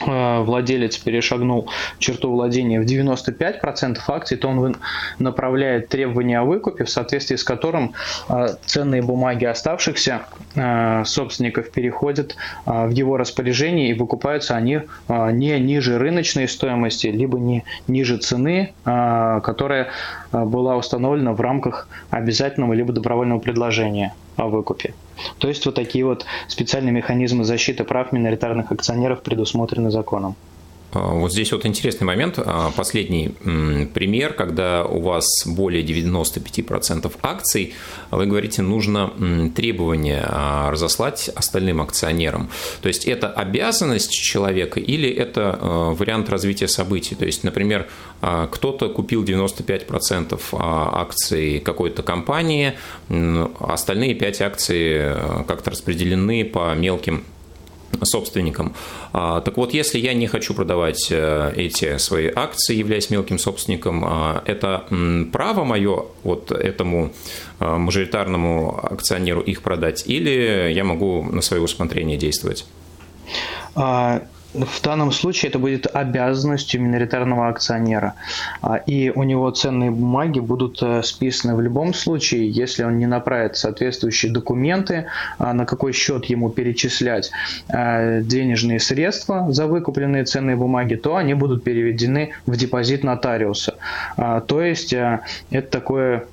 владелец 0.00 0.96
перешагнул 0.98 1.68
черту 1.98 2.30
владения 2.30 2.80
в 2.80 2.84
95% 2.84 3.98
акций, 4.08 4.36
то 4.36 4.48
он 4.48 4.76
направляет 5.18 5.88
требования 5.88 6.38
о 6.40 6.44
выкупе, 6.44 6.84
в 6.84 6.90
соответствии 6.90 7.36
с 7.36 7.44
которым 7.44 7.94
э, 8.28 8.48
ценные 8.64 9.02
бумаги 9.02 9.44
оставшихся 9.44 10.22
э, 10.54 11.04
собственников 11.04 11.70
переходят 11.70 12.36
в 12.64 12.90
его 12.90 13.16
распоряжение 13.16 13.90
и 13.90 13.94
выкупаются 13.94 14.56
они 14.56 14.80
не 15.08 15.58
ниже 15.58 15.98
рыночной 15.98 16.48
стоимости, 16.48 17.06
либо 17.08 17.38
не 17.38 17.64
ниже 17.86 18.18
цены, 18.18 18.72
которая 18.84 19.88
была 20.32 20.76
установлена 20.76 21.32
в 21.32 21.40
рамках 21.40 21.88
обязательного 22.10 22.72
либо 22.74 22.92
добровольного 22.92 23.38
предложения 23.38 24.14
о 24.36 24.48
выкупе. 24.48 24.94
То 25.38 25.48
есть 25.48 25.64
вот 25.66 25.74
такие 25.74 26.04
вот 26.04 26.26
специальные 26.48 26.92
механизмы 26.92 27.44
защиты 27.44 27.84
прав 27.84 28.12
миноритарных 28.12 28.72
акционеров 28.72 29.22
предусмотрены 29.22 29.90
законом. 29.90 30.36
А, 30.92 31.10
вот 31.10 31.32
здесь 31.32 31.52
вот 31.52 31.66
интересный 31.66 32.06
момент. 32.06 32.38
А, 32.38 32.70
последний 32.76 33.28
пример, 33.94 34.32
когда 34.32 34.84
у 34.84 35.00
вас 35.00 35.26
более 35.46 35.82
95% 35.82 37.12
акций, 37.22 37.74
вы 38.10 38.26
говорите, 38.26 38.62
нужно 38.62 39.12
требование 39.54 40.24
а, 40.24 40.70
разослать 40.70 41.30
остальным 41.34 41.80
акционерам. 41.80 42.50
То 42.82 42.88
есть 42.88 43.04
это 43.04 43.28
обязанность 43.28 44.12
человека 44.12 44.80
или 44.80 45.08
это 45.10 45.58
вариант 45.60 46.28
развития 46.30 46.68
событий? 46.68 47.14
То 47.14 47.26
есть, 47.26 47.44
например, 47.44 47.88
кто-то 48.20 48.88
купил 48.88 49.24
95% 49.24 50.40
акций 50.52 51.60
какой-то 51.60 52.02
компании, 52.02 52.74
остальные 53.60 54.14
5 54.14 54.42
акций 54.42 55.14
как-то 55.46 55.70
распределены 55.70 56.44
по 56.44 56.74
мелким 56.74 57.24
собственником. 58.02 58.74
А, 59.12 59.40
так 59.40 59.56
вот, 59.56 59.74
если 59.74 59.98
я 59.98 60.14
не 60.14 60.26
хочу 60.26 60.54
продавать 60.54 61.08
э, 61.10 61.52
эти 61.56 61.98
свои 61.98 62.30
акции, 62.34 62.76
являясь 62.76 63.10
мелким 63.10 63.38
собственником, 63.38 64.04
а, 64.04 64.42
это 64.46 64.84
право 65.32 65.64
мое 65.64 66.04
вот 66.22 66.52
этому 66.52 67.12
э, 67.60 67.76
мажоритарному 67.76 68.78
акционеру 68.82 69.40
их 69.40 69.62
продать, 69.62 70.04
или 70.06 70.72
я 70.72 70.84
могу 70.84 71.22
на 71.24 71.42
свое 71.42 71.62
усмотрение 71.62 72.16
действовать? 72.16 72.66
В 74.66 74.82
данном 74.82 75.12
случае 75.12 75.50
это 75.50 75.58
будет 75.58 75.86
обязанностью 75.94 76.80
миноритарного 76.80 77.48
акционера. 77.48 78.14
А, 78.62 78.76
и 78.76 79.10
у 79.10 79.22
него 79.22 79.50
ценные 79.50 79.90
бумаги 79.90 80.40
будут 80.40 80.82
э, 80.82 81.02
списаны 81.02 81.54
в 81.54 81.60
любом 81.60 81.94
случае, 81.94 82.50
если 82.50 82.82
он 82.82 82.98
не 82.98 83.06
направит 83.06 83.56
соответствующие 83.56 84.32
документы, 84.32 85.06
а, 85.38 85.52
на 85.52 85.64
какой 85.64 85.92
счет 85.92 86.24
ему 86.26 86.50
перечислять 86.50 87.30
э, 87.68 88.20
денежные 88.22 88.80
средства 88.80 89.52
за 89.52 89.66
выкупленные 89.66 90.24
ценные 90.24 90.56
бумаги, 90.56 90.96
то 90.96 91.16
они 91.16 91.34
будут 91.34 91.62
переведены 91.62 92.32
в 92.46 92.56
депозит 92.56 93.04
нотариуса. 93.04 93.74
А, 94.16 94.40
то 94.40 94.62
есть 94.62 94.92
э, 94.92 95.20
это 95.50 95.70
такое 95.70 96.24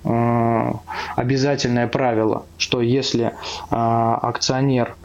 обязательное 1.15 1.87
правило, 1.87 2.45
что 2.57 2.81
если 2.81 3.33
акционер 3.69 4.95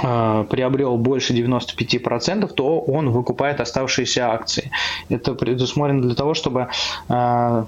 приобрел 0.00 0.96
больше 0.96 1.34
95%, 1.34 2.46
то 2.48 2.80
он 2.80 3.10
выкупает 3.10 3.60
оставшиеся 3.60 4.30
акции. 4.30 4.70
Это 5.08 5.34
предусмотрено 5.34 6.02
для 6.02 6.14
того, 6.14 6.34
чтобы 6.34 6.68
э, 7.08 7.64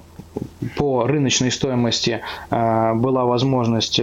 по 0.77 1.07
рыночной 1.07 1.51
стоимости 1.51 2.21
э, 2.49 2.93
была 2.93 3.25
возможность 3.25 3.99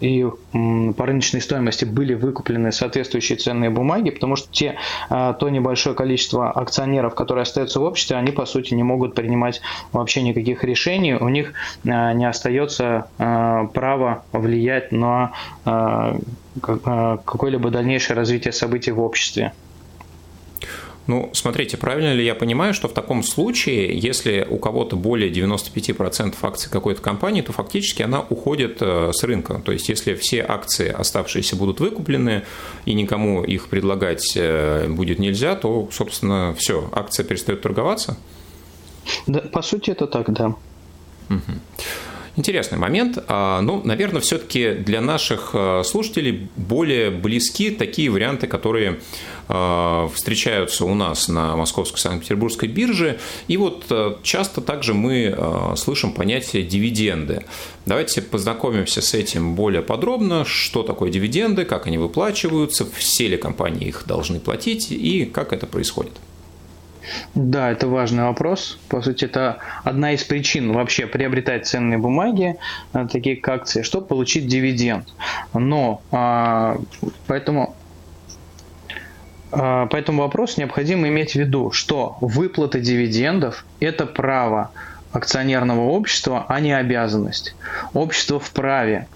и 0.00 0.26
по 0.52 1.06
рыночной 1.06 1.40
стоимости 1.40 1.84
были 1.84 2.14
выкуплены 2.14 2.72
соответствующие 2.72 3.38
ценные 3.38 3.70
бумаги, 3.70 4.10
потому 4.10 4.36
что 4.36 4.48
те, 4.50 4.76
а, 5.08 5.32
то 5.32 5.48
небольшое 5.48 5.94
количество 5.94 6.50
акционеров, 6.50 7.14
которые 7.14 7.42
остаются 7.42 7.80
в 7.80 7.84
обществе, 7.84 8.16
они 8.16 8.32
по 8.32 8.46
сути 8.46 8.74
не 8.74 8.82
могут 8.82 9.14
принимать 9.14 9.60
вообще 9.92 10.22
никаких 10.22 10.64
решений, 10.64 11.14
у 11.14 11.28
них 11.28 11.52
а, 11.86 12.12
не 12.12 12.28
остается 12.28 13.08
а, 13.18 13.66
права 13.66 14.24
влиять 14.32 14.92
на 14.92 15.32
какое-либо 16.60 17.70
дальнейшее 17.70 18.16
развитие 18.16 18.52
событий 18.52 18.90
в 18.90 19.00
обществе. 19.00 19.52
Ну, 21.08 21.30
смотрите, 21.32 21.78
правильно 21.78 22.12
ли 22.12 22.22
я 22.22 22.34
понимаю, 22.34 22.74
что 22.74 22.86
в 22.86 22.92
таком 22.92 23.22
случае, 23.22 23.98
если 23.98 24.46
у 24.48 24.58
кого-то 24.58 24.94
более 24.94 25.32
95% 25.32 26.34
акций 26.42 26.70
какой-то 26.70 27.00
компании, 27.00 27.40
то 27.40 27.50
фактически 27.50 28.02
она 28.02 28.20
уходит 28.20 28.76
э, 28.82 29.10
с 29.14 29.24
рынка. 29.24 29.62
То 29.64 29.72
есть, 29.72 29.88
если 29.88 30.14
все 30.14 30.44
акции 30.46 30.90
оставшиеся 30.90 31.56
будут 31.56 31.80
выкуплены 31.80 32.42
и 32.84 32.92
никому 32.92 33.42
их 33.42 33.68
предлагать 33.68 34.34
э, 34.36 34.86
будет 34.90 35.18
нельзя, 35.18 35.56
то, 35.56 35.88
собственно, 35.90 36.54
все, 36.58 36.90
акция 36.92 37.24
перестает 37.24 37.62
торговаться? 37.62 38.18
Да, 39.26 39.40
по 39.40 39.62
сути, 39.62 39.90
это 39.90 40.06
так, 40.06 40.30
да. 40.30 40.48
Угу. 41.30 41.52
Интересный 42.38 42.78
момент. 42.78 43.18
А, 43.26 43.60
ну, 43.62 43.82
наверное, 43.82 44.20
все-таки 44.20 44.70
для 44.70 45.00
наших 45.00 45.50
а, 45.54 45.82
слушателей 45.82 46.48
более 46.54 47.10
близки 47.10 47.70
такие 47.70 48.10
варианты, 48.10 48.46
которые 48.46 49.00
а, 49.48 50.08
встречаются 50.14 50.84
у 50.84 50.94
нас 50.94 51.26
на 51.26 51.56
Московской 51.56 51.98
Санкт-Петербургской 51.98 52.68
бирже. 52.68 53.18
И 53.48 53.56
вот 53.56 53.86
часто 54.22 54.60
также 54.60 54.94
мы 54.94 55.36
слышим 55.76 56.12
понятие 56.12 56.62
дивиденды. 56.62 57.44
Давайте 57.86 58.22
познакомимся 58.22 59.02
с 59.02 59.14
этим 59.14 59.56
более 59.56 59.82
подробно. 59.82 60.44
Что 60.44 60.84
такое 60.84 61.10
дивиденды, 61.10 61.64
как 61.64 61.88
они 61.88 61.98
выплачиваются, 61.98 62.86
все 62.88 63.26
ли 63.26 63.36
компании 63.36 63.88
их 63.88 64.04
должны 64.06 64.38
платить 64.38 64.92
и 64.92 65.24
как 65.24 65.52
это 65.52 65.66
происходит. 65.66 66.12
Да, 67.34 67.70
это 67.70 67.88
важный 67.88 68.24
вопрос. 68.24 68.78
По 68.88 69.02
сути, 69.02 69.24
это 69.24 69.58
одна 69.84 70.12
из 70.12 70.24
причин 70.24 70.72
вообще 70.72 71.06
приобретать 71.06 71.66
ценные 71.66 71.98
бумаги, 71.98 72.56
э, 72.92 73.06
такие 73.10 73.36
как 73.36 73.62
акции, 73.62 73.82
чтобы 73.82 74.06
получить 74.06 74.46
дивиденд. 74.46 75.06
Но 75.54 76.02
а, 76.12 76.78
поэтому 77.26 77.76
а, 79.50 79.86
по 79.86 79.96
этому 79.96 80.22
вопросу 80.22 80.60
необходимо 80.60 81.08
иметь 81.08 81.32
в 81.32 81.36
виду, 81.36 81.70
что 81.70 82.16
выплата 82.20 82.80
дивидендов– 82.80 83.64
это 83.80 84.06
право 84.06 84.70
акционерного 85.12 85.88
общества, 85.88 86.44
а 86.48 86.60
не 86.60 86.72
обязанность. 86.72 87.56
Общество 87.94 88.38
вправе 88.38 89.08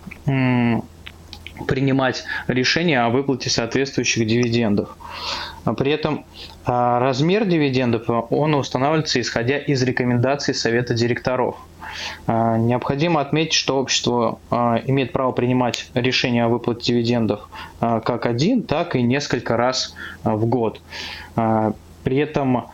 принимать 1.66 2.24
решения 2.48 3.00
о 3.00 3.10
выплате 3.10 3.50
соответствующих 3.50 4.26
дивидендов. 4.26 4.96
При 5.76 5.92
этом 5.92 6.24
а, 6.64 6.98
размер 6.98 7.44
дивидендов 7.44 8.08
он 8.08 8.54
устанавливается 8.54 9.20
исходя 9.20 9.58
из 9.58 9.82
рекомендаций 9.82 10.54
Совета 10.54 10.94
директоров. 10.94 11.56
А, 12.26 12.56
необходимо 12.56 13.20
отметить, 13.20 13.52
что 13.52 13.78
общество 13.78 14.40
а, 14.50 14.80
имеет 14.86 15.12
право 15.12 15.32
принимать 15.32 15.90
решения 15.94 16.44
о 16.44 16.48
выплате 16.48 16.92
дивидендов 16.92 17.48
как 17.80 18.26
один, 18.26 18.62
так 18.62 18.96
и 18.96 19.02
несколько 19.02 19.56
раз 19.56 19.94
в 20.24 20.46
год. 20.46 20.80
При 21.34 22.16
этом 22.16 22.66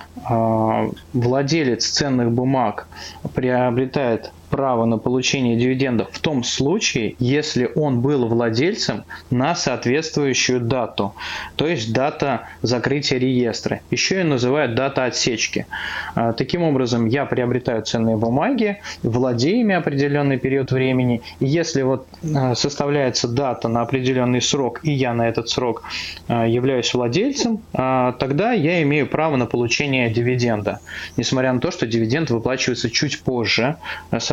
владелец 1.13 1.87
ценных 1.87 2.31
бумаг 2.31 2.89
приобретает 3.35 4.33
право 4.51 4.85
на 4.85 4.99
получение 4.99 5.57
дивидендов 5.57 6.09
в 6.13 6.21
том 6.21 6.43
случае, 6.43 7.15
если 7.19 7.71
он 7.75 8.01
был 8.01 8.27
владельцем 8.27 9.05
на 9.31 9.55
соответствующую 9.55 10.61
дату, 10.61 11.15
то 11.57 11.67
есть 11.67 11.93
дата 11.93 12.49
закрытия 12.63 13.19
реестра. 13.19 13.81
Еще 13.91 14.21
и 14.21 14.25
называют 14.25 14.75
дата 14.75 15.05
отсечки. 15.05 15.67
А, 16.15 16.33
таким 16.33 16.63
образом, 16.63 17.07
я 17.07 17.27
приобретаю 17.27 17.83
ценные 17.83 18.17
бумаги, 18.17 18.79
владею 19.03 19.61
ими 19.61 19.75
определенный 19.75 20.39
период 20.39 20.73
времени, 20.73 21.23
и 21.41 21.47
если 21.47 21.83
вот 21.83 22.07
а, 22.35 22.55
составляется 22.55 23.29
дата 23.29 23.69
на 23.69 23.83
определенный 23.83 24.43
срок, 24.43 24.81
и 24.83 24.93
я 24.93 25.15
на 25.15 25.29
этот 25.29 25.49
срок 25.49 25.85
а, 26.29 26.47
являюсь 26.47 26.93
владельцем, 26.95 27.61
тогда 27.73 28.53
я 28.53 28.83
имею 28.83 29.07
право 29.07 29.37
на 29.37 29.47
получение 29.47 30.11
дивиденда, 30.11 30.81
несмотря 31.17 31.53
на 31.53 31.61
то, 31.61 31.71
что 31.71 31.87
дивиденд 31.87 32.31
выплачивается 32.31 32.91
чуть 32.91 33.21
позже, 33.21 33.77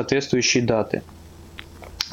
соответствующей 0.05 0.61
даты. 0.61 1.01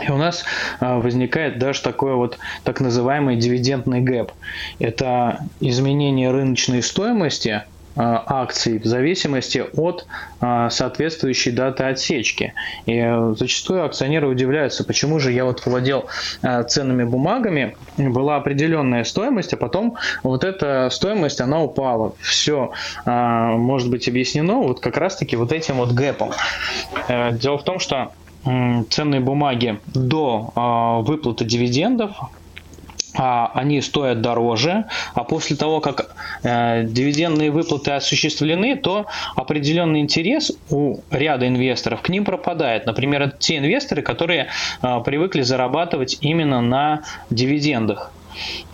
И 0.03 0.11
у 0.11 0.17
нас 0.17 0.45
а, 0.81 0.99
возникает 0.99 1.59
даже 1.59 1.83
такой 1.83 2.15
вот 2.15 2.39
так 2.65 2.81
называемый 2.81 3.37
дивидендный 3.37 4.01
гэп. 4.01 4.33
Это 4.79 5.41
изменение 5.61 6.31
рыночной 6.31 6.83
стоимости 6.83 7.63
акций 7.97 8.79
в 8.79 8.85
зависимости 8.85 9.65
от 9.75 10.07
а, 10.41 10.71
соответствующей 10.71 11.51
даты 11.51 11.85
отсечки. 11.85 12.55
И 12.87 13.05
зачастую 13.37 13.85
акционеры 13.85 14.29
удивляются, 14.29 14.85
почему 14.85 15.19
же 15.19 15.33
я 15.33 15.45
вот 15.45 15.65
владел 15.67 16.07
ценными 16.69 17.05
бумагами, 17.05 17.77
была 17.97 18.37
определенная 18.37 19.05
стоимость, 19.05 19.53
а 19.53 19.57
потом 19.57 19.97
вот 20.23 20.45
эта 20.45 20.89
стоимость, 20.91 21.41
она 21.41 21.63
упала. 21.63 22.15
Все 22.21 22.73
может 23.05 23.91
быть 23.91 24.09
объяснено 24.09 24.55
вот 24.55 24.81
как 24.81 24.97
раз-таки 24.97 25.37
вот 25.37 25.53
этим 25.53 25.77
вот 25.77 25.93
гэпом. 25.93 26.31
Э, 27.09 27.33
дело 27.33 27.59
в 27.59 27.65
том, 27.65 27.79
что 27.79 28.13
ценные 28.91 29.21
бумаги 29.21 29.79
до 29.95 31.03
выплаты 31.07 31.45
дивидендов 31.45 32.17
они 33.15 33.81
стоят 33.81 34.21
дороже, 34.21 34.85
а 35.15 35.25
после 35.25 35.57
того, 35.57 35.81
как 35.81 36.15
э, 36.43 36.85
дивидендные 36.85 37.51
выплаты 37.51 37.93
осуществлены, 37.93 38.77
то 38.77 39.07
определенный 39.37 40.01
интерес 40.01 40.53
у 40.71 41.01
ряда 41.11 41.47
инвесторов 41.47 42.03
к 42.03 42.09
ним 42.09 42.25
пропадает. 42.25 42.87
Например, 42.87 43.31
те 43.39 43.59
инвесторы, 43.59 44.03
которые 44.03 44.49
э, 44.83 45.01
привыкли 45.05 45.43
зарабатывать 45.43 46.19
именно 46.21 46.61
на 46.61 47.03
дивидендах 47.31 48.13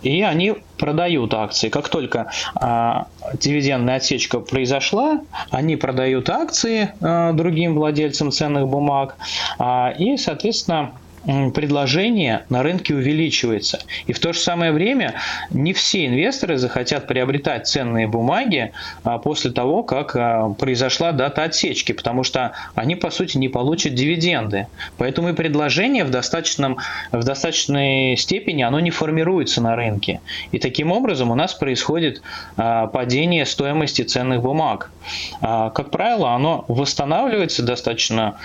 и 0.01 0.21
они 0.21 0.55
продают 0.77 1.33
акции. 1.33 1.69
Как 1.69 1.89
только 1.89 2.31
а, 2.55 3.07
дивидендная 3.33 3.97
отсечка 3.97 4.39
произошла, 4.39 5.21
они 5.51 5.75
продают 5.75 6.29
акции 6.29 6.93
а, 7.01 7.33
другим 7.33 7.75
владельцам 7.75 8.31
ценных 8.31 8.67
бумаг, 8.67 9.17
а, 9.57 9.93
и, 9.97 10.17
соответственно, 10.17 10.93
предложение 11.25 12.45
на 12.49 12.63
рынке 12.63 12.93
увеличивается. 12.93 13.79
И 14.07 14.13
в 14.13 14.19
то 14.19 14.33
же 14.33 14.39
самое 14.39 14.71
время 14.71 15.15
не 15.51 15.73
все 15.73 16.05
инвесторы 16.05 16.57
захотят 16.57 17.07
приобретать 17.07 17.67
ценные 17.67 18.07
бумаги 18.07 18.71
а, 19.03 19.17
после 19.17 19.51
того, 19.51 19.83
как 19.83 20.15
а, 20.15 20.49
произошла 20.49 21.11
дата 21.11 21.43
отсечки, 21.43 21.91
потому 21.91 22.23
что 22.23 22.53
они, 22.75 22.95
по 22.95 23.09
сути, 23.09 23.37
не 23.37 23.49
получат 23.49 23.93
дивиденды. 23.93 24.67
Поэтому 24.97 25.29
и 25.29 25.33
предложение 25.33 26.03
в, 26.03 26.09
достаточном, 26.09 26.77
в 27.11 27.23
достаточной 27.23 28.15
степени 28.17 28.63
оно 28.63 28.79
не 28.79 28.91
формируется 28.91 29.61
на 29.61 29.75
рынке. 29.75 30.21
И 30.51 30.59
таким 30.59 30.91
образом 30.91 31.31
у 31.31 31.35
нас 31.35 31.53
происходит 31.53 32.21
а, 32.57 32.87
падение 32.87 33.45
стоимости 33.45 34.01
ценных 34.01 34.41
бумаг. 34.41 34.91
Как 35.41 35.91
правило, 35.91 36.33
оно 36.33 36.65
восстанавливается 36.67 37.63
достаточно 37.63 38.37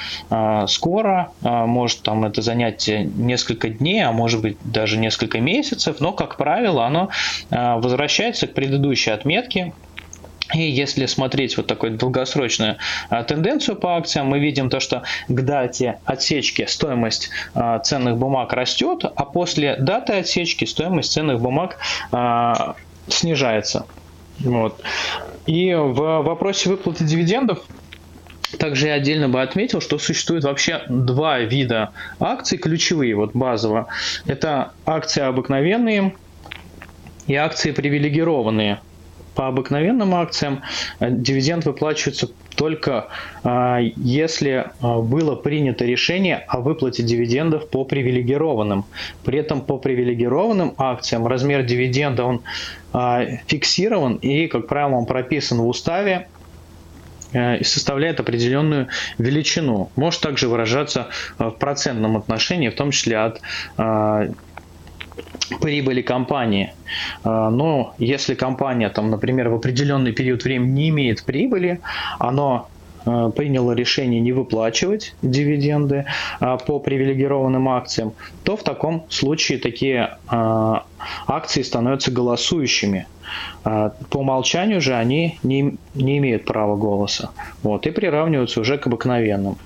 скоро, 0.66 1.32
может 1.40 2.02
там 2.02 2.24
это 2.24 2.42
занять 2.42 2.88
несколько 2.88 3.68
дней, 3.68 4.04
а 4.04 4.12
может 4.12 4.40
быть 4.40 4.58
даже 4.62 4.98
несколько 4.98 5.40
месяцев, 5.40 5.96
но, 6.00 6.12
как 6.12 6.36
правило, 6.36 6.86
оно 6.86 7.10
возвращается 7.50 8.46
к 8.46 8.54
предыдущей 8.54 9.10
отметке, 9.10 9.72
и 10.52 10.60
если 10.60 11.06
смотреть 11.06 11.56
вот 11.56 11.66
такую 11.66 11.96
долгосрочную 11.96 12.76
а, 13.08 13.22
тенденцию 13.24 13.76
по 13.76 13.96
акциям, 13.96 14.26
мы 14.26 14.38
видим 14.38 14.68
то, 14.68 14.78
что 14.78 15.02
к 15.28 15.40
дате 15.40 16.00
отсечки 16.04 16.66
стоимость 16.66 17.30
а, 17.54 17.78
ценных 17.78 18.18
бумаг 18.18 18.52
растет, 18.52 19.04
а 19.04 19.24
после 19.24 19.76
даты 19.76 20.12
отсечки 20.12 20.66
стоимость 20.66 21.12
ценных 21.12 21.40
бумаг 21.40 21.78
а, 22.12 22.74
снижается. 23.08 23.86
Вот. 24.40 24.82
И 25.46 25.74
в 25.74 26.22
вопросе 26.22 26.70
выплаты 26.70 27.04
дивидендов 27.04 27.64
также 28.58 28.88
я 28.88 28.94
отдельно 28.94 29.28
бы 29.28 29.42
отметил, 29.42 29.80
что 29.80 29.98
существует 29.98 30.44
вообще 30.44 30.82
два 30.88 31.40
вида 31.40 31.90
акций 32.20 32.58
ключевые, 32.58 33.14
вот 33.14 33.32
базово. 33.34 33.88
Это 34.26 34.72
акции 34.86 35.22
обыкновенные 35.22 36.14
и 37.26 37.34
акции 37.34 37.72
привилегированные. 37.72 38.80
По 39.34 39.48
обыкновенным 39.48 40.14
акциям 40.14 40.62
э, 41.00 41.10
дивиденд 41.10 41.64
выплачивается 41.64 42.28
только 42.56 43.08
э, 43.42 43.90
если 43.96 44.66
э, 44.80 45.00
было 45.00 45.34
принято 45.34 45.84
решение 45.84 46.44
о 46.48 46.60
выплате 46.60 47.02
дивидендов 47.02 47.68
по 47.68 47.84
привилегированным. 47.84 48.84
При 49.24 49.38
этом 49.38 49.60
по 49.60 49.78
привилегированным 49.78 50.74
акциям 50.78 51.26
размер 51.26 51.62
дивиденда 51.64 52.24
он 52.24 52.42
фиксирован 53.48 54.16
и, 54.16 54.46
как 54.46 54.68
правило, 54.68 54.98
он 54.98 55.06
прописан 55.06 55.58
в 55.58 55.66
уставе 55.66 56.28
Э, 57.34 57.58
и 57.58 57.64
составляет 57.64 58.20
определенную 58.20 58.88
величину. 59.18 59.90
Может 59.96 60.20
также 60.20 60.48
выражаться 60.48 61.08
э, 61.38 61.44
в 61.44 61.50
процентном 61.50 62.16
отношении, 62.16 62.68
в 62.68 62.76
том 62.76 62.92
числе 62.92 63.18
от 63.18 63.40
прибыли 65.60 66.02
компании. 66.02 66.74
Но 67.24 67.94
если 67.98 68.34
компания, 68.34 68.88
там, 68.90 69.10
например, 69.10 69.48
в 69.48 69.54
определенный 69.54 70.12
период 70.12 70.44
времени 70.44 70.70
не 70.70 70.88
имеет 70.90 71.24
прибыли, 71.24 71.80
оно 72.18 72.68
Э, 72.73 72.73
приняло 73.04 73.72
решение 73.72 74.20
не 74.20 74.32
выплачивать 74.32 75.14
дивиденды 75.22 76.06
э, 76.40 76.58
по 76.66 76.78
привилегированным 76.78 77.68
акциям, 77.68 78.12
то 78.42 78.56
в 78.56 78.62
таком 78.62 79.04
случае 79.08 79.58
такие 79.58 80.16
э, 80.30 80.74
акции 81.26 81.62
становятся 81.62 82.10
голосующими. 82.10 83.06
По 83.62 84.18
умолчанию 84.18 84.82
же 84.82 84.94
они 84.94 85.38
не, 85.42 85.76
не 85.94 86.18
имеют 86.18 86.44
права 86.44 86.76
голоса 86.76 87.30
вот, 87.62 87.86
и 87.86 87.90
приравниваются 87.90 88.60
уже 88.60 88.76
к 88.76 88.86
обыкновенным. 88.86 89.56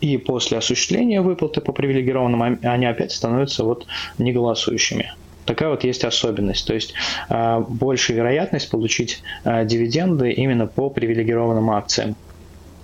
И 0.00 0.16
после 0.18 0.58
осуществления 0.58 1.22
выплаты 1.22 1.60
по 1.60 1.72
привилегированным 1.72 2.58
они 2.60 2.86
опять 2.86 3.12
становятся 3.12 3.64
вот 3.64 3.86
неголосующими. 4.18 5.12
Такая 5.44 5.70
вот 5.70 5.84
есть 5.84 6.04
особенность. 6.04 6.66
То 6.66 6.74
есть 6.74 6.94
а, 7.28 7.60
больше 7.60 8.12
вероятность 8.12 8.70
получить 8.70 9.22
а, 9.44 9.64
дивиденды 9.64 10.32
именно 10.32 10.66
по 10.66 10.90
привилегированным 10.90 11.70
акциям. 11.70 12.16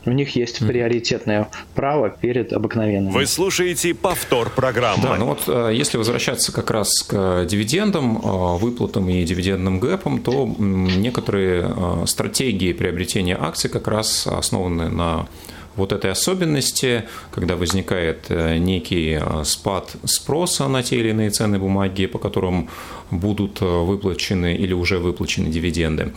У 0.07 0.13
них 0.13 0.37
есть 0.37 0.65
приоритетное 0.65 1.49
право 1.75 2.09
перед 2.09 2.53
обыкновенным. 2.53 3.13
Вы 3.13 3.27
слушаете 3.27 3.93
повтор 3.93 4.51
программы. 4.51 5.03
Да, 5.03 5.17
ну 5.17 5.27
вот 5.27 5.43
э, 5.49 5.73
если 5.75 5.99
возвращаться 5.99 6.53
как 6.53 6.71
раз 6.71 7.03
к 7.03 7.45
дивидендам, 7.47 8.19
э, 8.19 8.57
выплатам 8.59 9.09
и 9.09 9.25
дивидендным 9.25 9.81
гэпам, 9.81 10.23
то 10.23 10.47
некоторые 10.59 11.75
э, 11.77 12.07
стратегии 12.07 12.73
приобретения 12.73 13.37
акций 13.37 13.69
как 13.69 13.89
раз 13.89 14.29
основаны 14.29 14.89
на 14.89 15.27
вот 15.77 15.93
этой 15.93 16.11
особенности, 16.11 17.05
когда 17.31 17.57
возникает 17.57 18.27
э, 18.31 18.59
некий 18.59 19.19
э, 19.21 19.45
спад 19.45 19.97
спроса 20.05 20.69
на 20.69 20.83
те 20.83 20.97
или 20.97 21.11
иные 21.11 21.31
ценные 21.31 21.61
бумаги, 21.61 22.07
по 22.07 22.19
которым 22.19 22.69
будут 23.11 23.63
э, 23.63 23.65
выплачены 23.65 24.57
или 24.57 24.73
уже 24.73 24.99
выплачены 24.99 25.49
дивиденды. 25.49 26.13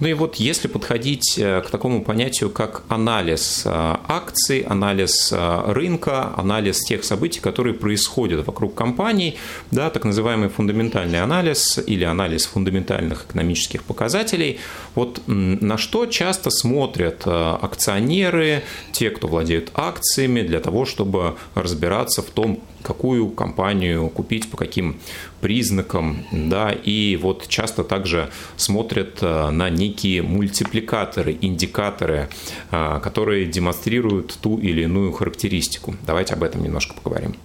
Ну 0.00 0.08
и 0.08 0.14
вот 0.14 0.36
если 0.36 0.68
подходить 0.68 1.34
к 1.36 1.66
такому 1.70 2.02
понятию, 2.02 2.50
как 2.50 2.82
анализ 2.88 3.62
акций, 3.64 4.60
анализ 4.60 5.32
рынка, 5.66 6.32
анализ 6.36 6.80
тех 6.80 7.04
событий, 7.04 7.38
которые 7.40 7.74
происходят 7.74 8.44
вокруг 8.44 8.74
компаний, 8.74 9.38
да, 9.70 9.90
так 9.90 10.04
называемый 10.04 10.48
фундаментальный 10.48 11.20
анализ 11.22 11.78
или 11.86 12.02
анализ 12.02 12.46
фундаментальных 12.46 13.26
экономических 13.28 13.84
показателей, 13.84 14.58
вот 14.96 15.22
на 15.26 15.78
что 15.78 16.06
часто 16.06 16.50
смотрят 16.50 17.22
акционеры, 17.24 18.64
те, 18.92 19.10
кто 19.10 19.28
владеют 19.28 19.70
акциями, 19.74 20.42
для 20.42 20.60
того, 20.60 20.84
чтобы 20.84 21.36
разбираться 21.54 22.22
в 22.22 22.30
том, 22.30 22.60
какую 22.82 23.28
компанию 23.28 24.08
купить, 24.08 24.50
по 24.50 24.56
каким 24.56 25.00
признакам, 25.40 26.24
да, 26.32 26.72
и 26.72 27.16
вот 27.16 27.48
часто 27.48 27.84
также 27.84 28.30
смотрят 28.56 29.18
э, 29.22 29.50
на 29.50 29.70
некие 29.70 30.22
мультипликаторы, 30.22 31.36
индикаторы, 31.40 32.28
э, 32.70 33.00
которые 33.02 33.46
демонстрируют 33.46 34.36
ту 34.40 34.58
или 34.58 34.82
иную 34.82 35.12
характеристику. 35.12 35.94
Давайте 36.06 36.34
об 36.34 36.42
этом 36.42 36.62
немножко 36.62 36.94
поговорим. 36.94 37.36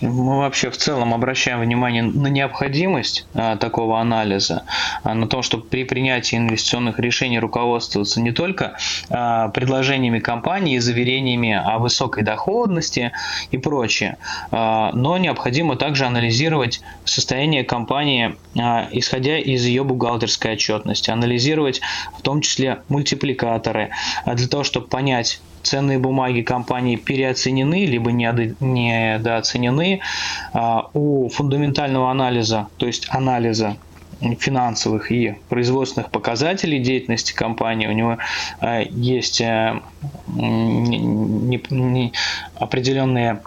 Мы 0.00 0.38
вообще 0.38 0.70
в 0.70 0.76
целом 0.76 1.14
обращаем 1.14 1.60
внимание 1.60 2.02
на 2.02 2.26
необходимость 2.26 3.26
а, 3.32 3.56
такого 3.56 4.00
анализа, 4.00 4.64
а, 5.02 5.14
на 5.14 5.28
то, 5.28 5.42
чтобы 5.42 5.64
при 5.64 5.84
принятии 5.84 6.36
инвестиционных 6.36 6.98
решений 6.98 7.38
руководствоваться 7.38 8.20
не 8.20 8.32
только 8.32 8.76
а, 9.08 9.48
предложениями 9.48 10.18
компании 10.18 10.78
заверениями 10.78 11.52
о 11.52 11.78
высокой 11.78 12.24
доходности 12.24 13.12
и 13.52 13.58
прочее, 13.58 14.18
а, 14.50 14.90
но 14.94 15.16
необходимо 15.16 15.76
также 15.76 16.06
анализировать 16.06 16.80
состояние 17.04 17.62
компании, 17.64 18.36
а, 18.58 18.88
исходя 18.90 19.38
из 19.38 19.64
ее 19.64 19.84
бухгалтерской 19.84 20.54
отчетности, 20.54 21.10
анализировать 21.10 21.80
в 22.18 22.22
том 22.22 22.40
числе 22.40 22.82
мультипликаторы, 22.88 23.90
а, 24.24 24.34
для 24.34 24.48
того, 24.48 24.64
чтобы 24.64 24.88
понять, 24.88 25.40
ценные 25.64 25.98
бумаги 25.98 26.42
компании 26.42 26.96
переоценены 26.96 27.86
либо 27.86 28.12
недооценены. 28.12 29.83
А, 30.52 30.88
у 30.92 31.28
фундаментального 31.28 32.10
анализа, 32.10 32.68
то 32.76 32.86
есть 32.86 33.06
анализа 33.10 33.76
финансовых 34.38 35.10
и 35.10 35.42
производственных 35.48 36.10
показателей 36.10 36.80
деятельности 36.80 37.34
компании. 37.34 37.86
У 37.86 37.92
него 37.92 38.18
а, 38.60 38.80
есть 38.80 39.40
а, 39.40 39.82
определенные 42.54 43.42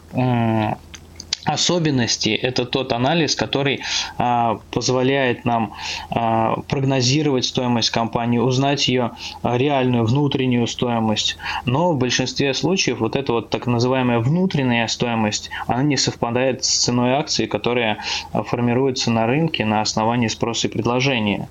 особенности– 1.47 2.29
это 2.41 2.65
тот 2.65 2.93
анализ, 2.93 3.35
который 3.35 3.81
а, 4.17 4.59
позволяет 4.71 5.45
нам 5.45 5.73
а, 6.09 6.59
прогнозировать 6.67 7.45
стоимость 7.45 7.89
компании, 7.89 8.37
узнать 8.37 8.87
ее 8.87 9.11
реальную 9.43 10.05
внутреннюю 10.05 10.67
стоимость. 10.67 11.37
Но 11.65 11.93
в 11.93 11.97
большинстве 11.97 12.53
случаев 12.53 12.99
вот 12.99 13.15
эта 13.15 13.33
вот 13.33 13.49
так 13.49 13.67
называемая 13.67 14.19
внутренняя 14.19 14.87
стоимость, 14.87 15.49
она 15.67 15.83
не 15.83 15.97
совпадает 15.97 16.63
с 16.65 16.69
ценой 16.69 17.13
акции, 17.13 17.45
которая 17.45 17.99
формируется 18.33 19.11
на 19.11 19.25
рынке 19.25 19.65
на 19.65 19.81
основании 19.81 20.27
спроса 20.27 20.67
и 20.67 20.71
предложения. 20.71 21.49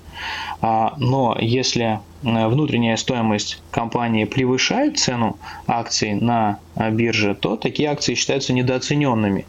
А, 0.61 0.93
но 0.97 1.35
если 1.39 1.99
внутренняя 2.21 2.97
стоимость 2.97 3.61
компании 3.71 4.25
превышает 4.25 4.97
цену 4.97 5.37
акций 5.67 6.13
на 6.13 6.59
э, 6.75 6.89
бирже, 6.91 7.35
то 7.35 7.55
такие 7.57 7.89
акции 7.89 8.15
считаются 8.15 8.53
недооцененными. 8.53 9.45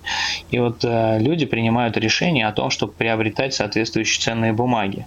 И 0.51 0.59
вот 0.59 0.85
э, 0.85 1.19
люди 1.19 1.47
принимают 1.47 1.97
решение 1.97 2.47
о 2.47 2.53
том, 2.53 2.71
чтобы 2.71 2.93
приобретать 2.93 3.55
соответствующие 3.55 4.23
ценные 4.23 4.53
бумаги. 4.53 5.07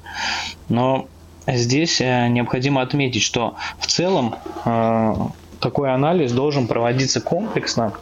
Но 0.69 1.08
здесь 1.47 2.00
необходимо 2.00 2.82
отметить, 2.82 3.24
что 3.24 3.56
в 3.80 3.88
целом 3.88 4.36
такой 5.60 5.93
анализ 5.93 6.32
должен 6.32 6.67
проводиться 6.67 7.21
комплексно 7.21 7.93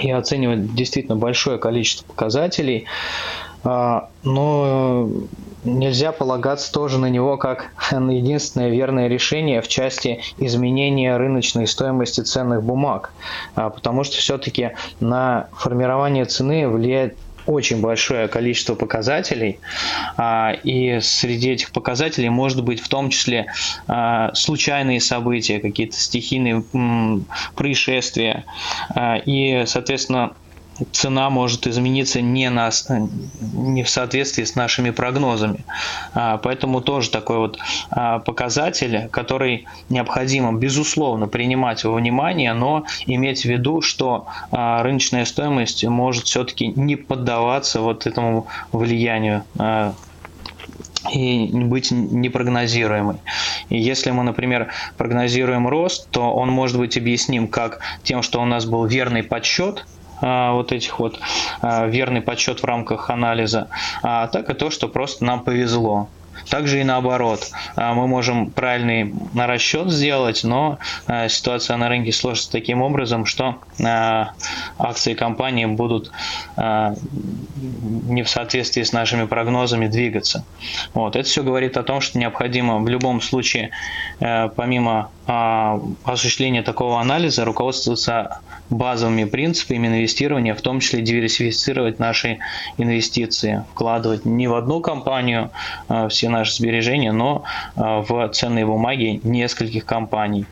и 0.00 0.10
оценивать 0.10 0.74
действительно 0.74 1.16
большое 1.16 1.58
количество 1.58 2.06
показателей, 2.06 2.86
но 3.64 5.08
нельзя 5.64 6.12
полагаться 6.12 6.72
тоже 6.72 6.98
на 6.98 7.06
него 7.06 7.36
как 7.36 7.72
на 7.92 8.10
единственное 8.10 8.70
верное 8.70 9.08
решение 9.08 9.60
в 9.60 9.68
части 9.68 10.20
изменения 10.38 11.16
рыночной 11.16 11.66
стоимости 11.66 12.20
ценных 12.20 12.62
бумаг, 12.62 13.12
а, 13.54 13.70
потому 13.70 14.04
что 14.04 14.16
все-таки 14.16 14.72
на 15.00 15.48
формирование 15.52 16.24
цены 16.24 16.68
влияет 16.68 17.18
очень 17.46 17.80
большое 17.80 18.28
количество 18.28 18.74
показателей, 18.74 19.60
а, 20.16 20.52
и 20.62 21.00
среди 21.00 21.50
этих 21.50 21.72
показателей 21.72 22.28
может 22.28 22.62
быть 22.62 22.80
в 22.80 22.88
том 22.88 23.10
числе 23.10 23.46
а, 23.88 24.32
случайные 24.34 25.00
события, 25.00 25.58
какие-то 25.58 25.96
стихийные 25.96 26.62
происшествия, 27.56 28.44
и, 29.24 29.64
соответственно, 29.66 30.34
цена 30.92 31.30
может 31.30 31.66
измениться 31.66 32.20
не, 32.20 32.50
на, 32.50 32.70
не 33.52 33.82
в 33.82 33.90
соответствии 33.90 34.44
с 34.44 34.54
нашими 34.54 34.90
прогнозами. 34.90 35.64
А, 36.14 36.38
поэтому 36.38 36.80
тоже 36.80 37.10
такой 37.10 37.38
вот 37.38 37.58
а, 37.90 38.18
показатель, 38.20 39.08
который 39.10 39.66
необходимо, 39.88 40.52
безусловно, 40.52 41.28
принимать 41.28 41.84
во 41.84 41.94
внимание, 41.94 42.52
но 42.54 42.84
иметь 43.06 43.42
в 43.42 43.44
виду, 43.46 43.80
что 43.80 44.26
а, 44.50 44.82
рыночная 44.82 45.24
стоимость 45.24 45.84
может 45.84 46.24
все-таки 46.24 46.68
не 46.68 46.96
поддаваться 46.96 47.80
вот 47.80 48.06
этому 48.06 48.46
влиянию 48.72 49.44
и 51.12 51.50
быть 51.52 51.90
непрогнозируемой. 51.90 53.16
И 53.70 53.78
если 53.78 54.10
мы, 54.10 54.22
например, 54.22 54.68
прогнозируем 54.98 55.66
рост, 55.66 56.08
то 56.10 56.32
он 56.32 56.50
может 56.50 56.76
быть 56.76 56.98
объясним 56.98 57.48
как 57.48 57.80
тем, 58.02 58.22
что 58.22 58.42
у 58.42 58.44
нас 58.44 58.66
был 58.66 58.84
верный 58.84 59.22
подсчет– 59.22 59.86
вот 60.20 60.72
этих 60.72 60.98
вот 60.98 61.18
а, 61.62 61.86
верный 61.86 62.20
подсчет 62.20 62.60
в 62.60 62.64
рамках 62.64 63.10
анализа, 63.10 63.68
а 64.02 64.26
так 64.28 64.50
и 64.50 64.54
то, 64.54 64.70
что 64.70 64.88
просто 64.88 65.24
нам 65.24 65.40
повезло. 65.40 66.08
Также 66.48 66.80
и 66.80 66.84
наоборот. 66.84 67.50
А, 67.76 67.92
мы 67.94 68.06
можем 68.06 68.50
правильный 68.50 69.14
расчет 69.36 69.90
сделать, 69.90 70.42
но 70.42 70.78
ситуация 71.28 71.76
на 71.76 71.88
рынке 71.88 72.12
сложится 72.12 72.50
таким 72.50 72.82
образом, 72.82 73.26
что 73.26 73.56
акции 74.78 75.14
компании 75.14 75.66
будут 75.66 76.10
не 76.56 78.22
в 78.22 78.28
соответствии 78.28 78.82
с 78.82 78.92
нашими 78.92 79.26
прогнозами 79.26 79.86
двигаться. 79.86 80.44
Вот. 80.94 81.14
Это 81.16 81.28
все 81.28 81.42
говорит 81.42 81.76
о 81.76 81.82
том, 81.82 82.00
что 82.00 82.18
необходимо 82.18 82.78
в 82.78 82.88
любом 82.88 83.20
случае, 83.20 83.70
помимо 84.18 85.10
осуществления 86.04 86.62
такого 86.62 87.00
анализа, 87.00 87.44
руководствоваться 87.44 88.40
базовыми 88.68 89.24
принципами 89.24 89.86
инвестирования, 89.88 90.54
в 90.54 90.60
том 90.60 90.80
числе 90.80 91.02
диверсифицировать 91.02 91.98
наши 91.98 92.38
инвестиции, 92.78 93.64
вкладывать 93.72 94.24
не 94.24 94.48
в 94.48 94.54
одну 94.54 94.80
компанию 94.80 95.50
а, 95.88 96.08
все 96.08 96.28
наши 96.28 96.54
сбережения, 96.54 97.12
но 97.12 97.44
а, 97.76 98.00
в 98.02 98.28
ценные 98.30 98.66
бумаги 98.66 99.20
нескольких 99.22 99.84
компаний. 99.84 100.46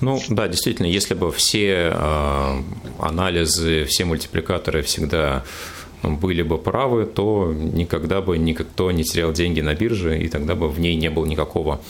Ну 0.00 0.20
да, 0.28 0.46
действительно, 0.46 0.86
если 0.86 1.14
бы 1.14 1.32
все 1.32 1.90
э, 1.90 2.62
анализы, 2.98 3.86
все 3.86 4.04
мультипликаторы 4.04 4.82
всегда 4.82 5.42
были 6.02 6.42
бы 6.42 6.58
правы, 6.58 7.06
то 7.06 7.52
никогда 7.52 8.20
бы 8.20 8.38
никто 8.38 8.90
не 8.90 9.04
терял 9.04 9.32
деньги 9.32 9.60
на 9.60 9.74
бирже, 9.74 10.18
и 10.18 10.28
тогда 10.28 10.54
бы 10.54 10.68
в 10.68 10.78
ней 10.78 10.96
не 10.96 11.10
было 11.10 11.24
никакого 11.24 11.80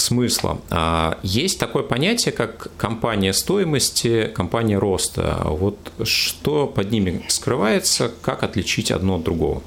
смысла. 0.00 0.58
А 0.70 1.18
есть 1.22 1.58
такое 1.58 1.82
понятие, 1.82 2.32
как 2.32 2.68
компания 2.76 3.32
стоимости, 3.32 4.30
компания 4.34 4.78
роста. 4.78 5.42
Вот 5.44 5.78
что 6.04 6.66
под 6.66 6.90
ними 6.90 7.22
скрывается, 7.28 8.10
как 8.22 8.42
отличить 8.42 8.90
одно 8.90 9.16
от 9.16 9.22
другого? 9.22 9.62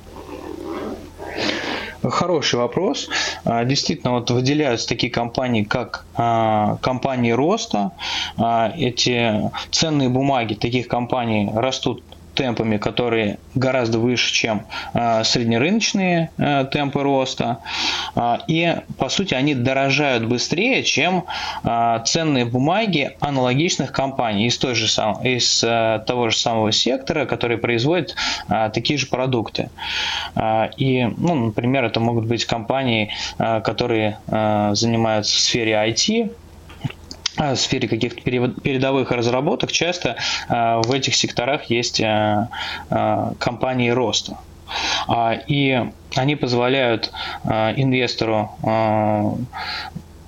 Хороший 2.03 2.59
вопрос. 2.59 3.09
А, 3.43 3.65
действительно, 3.65 4.13
вот 4.13 4.29
выделяются 4.31 4.87
такие 4.87 5.11
компании, 5.11 5.63
как 5.63 6.05
а, 6.15 6.77
компании 6.81 7.31
роста. 7.31 7.91
Эти 8.77 9.51
ценные 9.71 10.09
бумаги 10.09 10.53
таких 10.53 10.87
компаний 10.87 11.49
растут 11.53 12.03
темпами, 12.37 12.77
которые 12.77 13.39
гораздо 13.55 13.99
выше, 13.99 14.31
чем 14.31 14.65
а, 14.93 15.23
среднерыночные 15.23 16.29
а, 16.37 16.65
темпы 16.65 17.01
роста. 17.01 17.57
А, 18.15 18.39
и, 18.47 18.75
по 18.97 19.09
сути, 19.09 19.33
они 19.33 19.55
дорожают 19.55 20.25
быстрее, 20.25 20.83
чем 20.83 21.25
ценные 22.05 22.45
бумаги 22.45 23.15
аналогичных 23.19 23.91
компаний 23.91 24.47
из, 24.47 24.57
той 24.57 24.75
же 24.75 24.87
сам, 24.87 25.21
из 25.23 25.59
того 25.59 26.29
же 26.29 26.37
самого 26.37 26.71
сектора, 26.71 27.25
которые 27.25 27.57
производят 27.57 28.15
такие 28.73 28.99
же 28.99 29.07
продукты. 29.07 29.69
И, 30.77 31.09
ну, 31.17 31.35
например, 31.35 31.85
это 31.85 31.99
могут 31.99 32.25
быть 32.25 32.45
компании, 32.45 33.11
которые 33.37 34.19
занимаются 34.27 35.35
в 35.35 35.39
сфере 35.39 35.73
IT, 35.73 36.31
в 37.37 37.55
сфере 37.55 37.87
каких-то 37.87 38.21
передовых 38.21 39.11
разработок 39.11 39.71
часто 39.71 40.17
а, 40.49 40.81
в 40.81 40.91
этих 40.91 41.15
секторах 41.15 41.65
есть 41.65 42.01
а, 42.01 42.49
а, 42.89 43.33
компании 43.39 43.89
роста. 43.89 44.37
И 45.47 45.81
они 46.17 46.35
позволяют 46.35 47.13
инвестору 47.45 48.51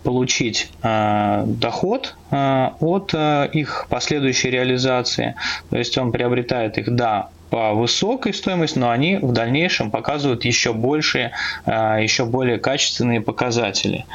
получить 0.03 0.71
доход 0.81 2.15
от 2.31 3.13
их 3.13 3.87
последующей 3.89 4.49
реализации. 4.49 5.35
То 5.69 5.77
есть 5.77 5.97
он 5.97 6.13
приобретает 6.13 6.77
их, 6.77 6.95
да, 6.95 7.31
по 7.49 7.73
высокой 7.73 8.33
стоимости, 8.33 8.77
но 8.79 8.89
они 8.89 9.17
в 9.17 9.31
дальнейшем 9.31 9.91
показывают 9.91 10.45
еще 10.45 10.73
большие, 10.73 11.31
еще 11.65 12.25
более 12.25 12.57
качественные 12.59 13.21
показатели. 13.21 14.05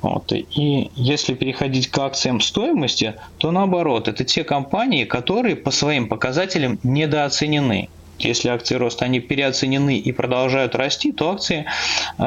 Вот. 0.00 0.32
И 0.32 0.90
если 0.94 1.34
переходить 1.34 1.88
к 1.90 1.98
акциям 1.98 2.40
стоимости, 2.40 3.14
то 3.38 3.50
наоборот, 3.50 4.08
это 4.08 4.24
те 4.24 4.44
компании, 4.44 5.04
которые 5.04 5.56
по 5.56 5.70
своим 5.70 6.08
показателям 6.08 6.78
недооценены. 6.82 7.88
Если 8.28 8.48
акции 8.48 8.76
роста, 8.76 9.04
они 9.04 9.20
переоценены 9.20 9.98
и 9.98 10.12
продолжают 10.12 10.74
расти, 10.74 11.12
то 11.12 11.30
акции 11.30 11.66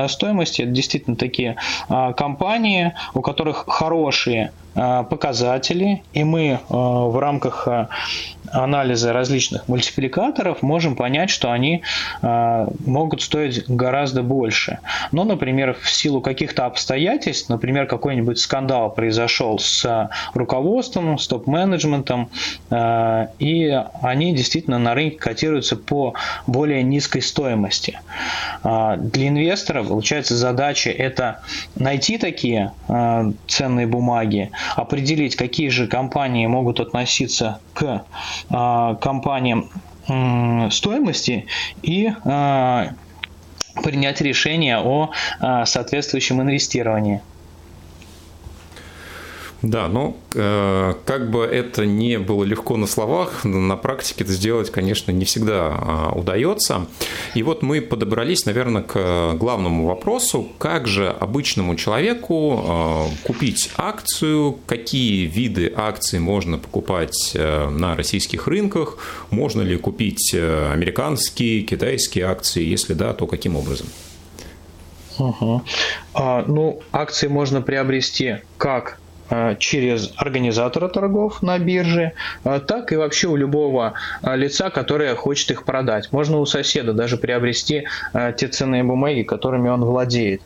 стоимости 0.07 0.61
это 0.61 0.71
действительно 0.71 1.15
такие 1.15 1.57
компании, 1.87 2.93
у 3.13 3.21
которых 3.21 3.65
хорошие 3.67 4.51
показатели, 4.73 6.03
и 6.11 6.23
мы 6.25 6.59
в 6.69 7.17
рамках 7.19 7.67
анализа 8.51 9.13
различных 9.13 9.67
мультипликаторов 9.67 10.61
можем 10.61 10.95
понять, 10.95 11.29
что 11.29 11.51
они 11.51 11.83
э, 12.21 12.67
могут 12.85 13.21
стоить 13.21 13.67
гораздо 13.67 14.23
больше. 14.23 14.79
Но, 15.11 15.23
например, 15.23 15.75
в 15.79 15.89
силу 15.89 16.21
каких-то 16.21 16.65
обстоятельств, 16.65 17.49
например, 17.49 17.85
какой-нибудь 17.87 18.39
скандал 18.39 18.91
произошел 18.91 19.59
с 19.59 20.09
руководством, 20.33 21.17
с 21.17 21.27
топ-менеджментом, 21.27 22.29
э, 22.69 23.27
и 23.39 23.81
они 24.01 24.35
действительно 24.35 24.79
на 24.79 24.93
рынке 24.93 25.17
котируются 25.17 25.75
по 25.85 26.13
более 26.47 26.83
низкой 26.83 27.21
стоимости. 27.21 27.99
Э, 28.63 28.95
для 28.97 29.27
инвестора, 29.27 29.83
получается, 29.83 30.35
задача 30.35 30.89
это 30.89 31.41
найти 31.75 32.17
такие 32.17 32.71
э, 32.87 33.31
ценные 33.47 33.87
бумаги, 33.87 34.51
определить, 34.75 35.35
какие 35.35 35.69
же 35.69 35.87
компании 35.87 36.47
могут 36.47 36.79
относиться 36.79 37.59
к 37.73 38.05
а, 38.49 38.95
компаниям 38.95 39.69
стоимости 40.71 41.47
и 41.81 42.11
а, 42.25 42.89
принять 43.83 44.21
решение 44.21 44.77
о 44.77 45.11
а, 45.39 45.65
соответствующем 45.65 46.41
инвестировании. 46.41 47.21
Да, 49.61 49.87
ну, 49.87 50.17
э, 50.33 50.93
как 51.05 51.31
бы 51.31 51.43
это 51.43 51.85
не 51.85 52.19
было 52.19 52.43
легко 52.43 52.77
на 52.77 52.87
словах, 52.87 53.45
на 53.45 53.75
практике 53.77 54.23
это 54.23 54.33
сделать, 54.33 54.69
конечно, 54.69 55.11
не 55.11 55.25
всегда 55.25 56.11
э, 56.13 56.19
удается. 56.19 56.87
И 57.35 57.41
вот 57.41 57.63
мы 57.63 57.81
подобрались, 57.81 58.45
наверное, 58.45 58.83
к 58.83 59.33
главному 59.33 59.87
вопросу, 59.87 60.49
как 60.57 60.87
же 60.87 61.09
обычному 61.09 61.75
человеку 61.75 62.63
э, 62.63 63.25
купить 63.25 63.71
акцию, 63.77 64.59
какие 64.65 65.25
виды 65.25 65.71
акций 65.75 66.19
можно 66.19 66.57
покупать 66.57 67.31
э, 67.33 67.69
на 67.69 67.95
российских 67.95 68.47
рынках, 68.47 68.97
можно 69.31 69.61
ли 69.61 69.77
купить 69.77 70.33
э, 70.33 70.71
американские, 70.71 71.61
китайские 71.61 72.25
акции, 72.25 72.63
если 72.63 72.93
да, 72.93 73.13
то 73.13 73.25
каким 73.25 73.55
образом? 73.55 73.87
Угу. 75.17 75.63
А, 76.13 76.43
ну, 76.45 76.81
акции 76.91 77.27
можно 77.27 77.61
приобрести 77.61 78.39
как 78.57 78.99
Э, 78.99 79.04
через 79.59 80.13
организатора 80.17 80.87
торгов 80.87 81.41
на 81.41 81.57
бирже, 81.57 82.13
э, 82.43 82.59
так 82.65 82.91
и 82.91 82.95
вообще 82.95 83.27
у 83.27 83.35
любого 83.35 83.93
э, 84.21 84.35
лица, 84.35 84.69
которое 84.69 85.15
хочет 85.15 85.51
их 85.51 85.63
продать. 85.63 86.11
Можно 86.11 86.39
у 86.39 86.45
соседа 86.45 86.93
даже 86.93 87.17
приобрести 87.17 87.87
те 88.37 88.47
ценные 88.47 88.83
бумаги, 88.83 89.23
которыми 89.23 89.69
он 89.69 89.83
владеет. 89.83 90.41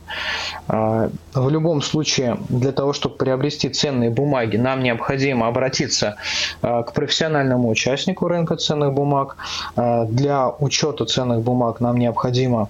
В 0.68 1.10
любом 1.48 1.82
случае, 1.82 2.38
для 2.48 2.72
того, 2.72 2.92
чтобы 2.92 3.16
приобрести 3.16 3.68
ценные 3.68 4.10
бумаги, 4.10 4.56
нам 4.56 4.82
необходимо 4.82 5.46
обратиться 5.46 6.16
к 6.60 6.92
профессиональному 6.92 7.68
участнику 7.68 8.28
рынка 8.28 8.56
ценных 8.56 8.92
бумаг. 8.92 9.36
Для 9.76 10.48
учета 10.48 11.04
ценных 11.04 11.42
бумаг 11.42 11.80
нам 11.80 11.96
необходимо 11.96 12.68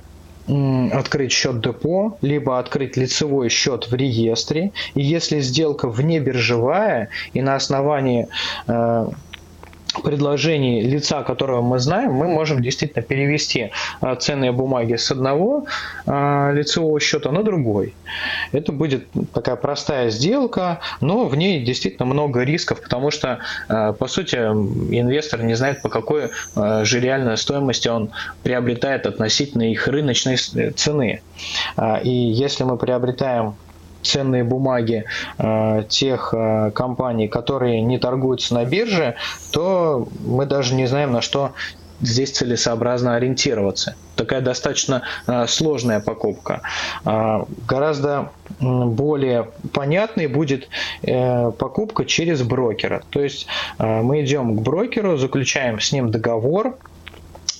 открыть 0.93 1.33
счет 1.33 1.61
депо, 1.61 2.19
либо 2.23 2.59
открыть 2.59 2.97
лицевой 2.97 3.49
счет 3.49 3.91
в 3.91 3.95
реестре. 3.95 4.73
И 4.95 5.03
если 5.03 5.41
сделка 5.41 5.89
вне 5.89 6.21
биржевая 6.21 7.09
и 7.33 7.43
на 7.43 7.55
основании 7.55 8.29
э, 8.67 9.07
предложений 9.93 10.83
лица, 10.83 11.23
которого 11.23 11.63
мы 11.63 11.79
знаем, 11.79 12.13
мы 12.13 12.29
можем 12.29 12.63
действительно 12.63 13.03
перевести 13.03 13.71
а, 14.01 14.15
ценные 14.17 14.53
бумаги 14.53 14.97
с 14.97 15.11
одного 15.11 15.67
а, 16.07 16.53
лицевого 16.53 17.01
счета 17.01 17.31
на 17.33 17.43
другой. 17.43 17.95
Это 18.53 18.73
будет 18.73 19.07
такая 19.33 19.57
простая 19.57 20.11
сделка, 20.11 20.81
но 21.01 21.27
в 21.27 21.37
ней 21.37 21.65
действительно 21.65 22.07
много 22.07 22.43
рисков, 22.43 22.81
потому 22.81 23.11
что, 23.11 23.39
а, 23.69 23.93
по 23.93 24.07
сути, 24.07 24.37
инвестор 24.37 25.43
не 25.43 25.55
знает, 25.55 25.83
по 25.83 25.89
какой 25.89 26.31
же 26.55 27.01
реальной 27.01 27.37
стоимости 27.37 27.89
он 27.89 28.11
приобретает 28.43 29.07
относительно 29.07 29.71
их 29.71 29.87
рыночной 29.89 30.37
цены. 30.37 31.23
И 32.03 32.11
если 32.11 32.65
мы 32.65 32.77
приобретаем 32.77 33.55
ценные 34.03 34.45
бумаги 34.45 35.05
э, 35.39 35.85
тех 35.89 36.35
э, 36.37 36.71
компаний, 36.75 37.29
которые 37.29 37.81
не 37.83 37.99
торгуются 37.99 38.55
на 38.55 38.65
бирже, 38.65 39.17
то 39.53 40.09
мы 40.25 40.47
даже 40.47 40.75
не 40.75 40.87
знаем, 40.87 41.13
на 41.13 41.21
что 41.21 41.53
здесь 42.01 42.33
целесообразно 42.33 43.17
ориентироваться. 43.17 43.95
Такая 44.17 44.41
достаточно 44.41 45.03
э, 45.27 45.47
сложная 45.47 46.01
покупка. 46.01 46.63
Гораздо 47.05 48.31
более 48.59 49.49
понятной 49.73 50.27
будет 50.27 50.69
покупка 51.03 52.05
через 52.05 52.43
брокера. 52.43 53.03
То 53.11 53.21
есть 53.23 53.47
мы 53.79 54.23
идем 54.23 54.57
к 54.57 54.63
брокеру, 54.63 55.17
заключаем 55.17 55.79
с 55.81 55.93
ним 55.93 56.11
договор, 56.11 56.77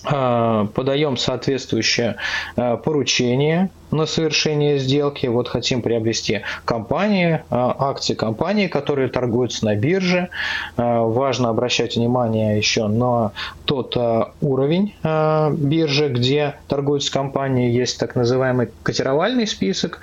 подаем 0.03 1.17
соответствующее 1.17 2.17
а, 2.57 2.77
поручение 2.77 3.71
на 3.91 4.07
совершение 4.07 4.79
сделки. 4.79 5.27
Вот 5.27 5.49
хотим 5.49 5.83
приобрести 5.83 6.43
компании, 6.65 7.43
а, 7.51 7.77
акции 7.79 8.15
компании, 8.15 8.69
которые 8.69 9.09
торгуются 9.09 9.65
на 9.65 9.77
бирже. 9.77 10.29
Важно 10.77 11.49
обращать 11.49 11.97
внимание 11.97 12.57
еще 12.57 12.87
на 12.87 13.33
тот 13.65 13.97
уровень 14.41 14.95
биржи, 15.03 16.09
где 16.09 16.55
торгуются 16.69 17.13
компании. 17.13 17.71
Есть 17.71 17.99
так 17.99 18.15
называемый 18.15 18.69
котировальный 18.83 19.47
список 19.47 20.01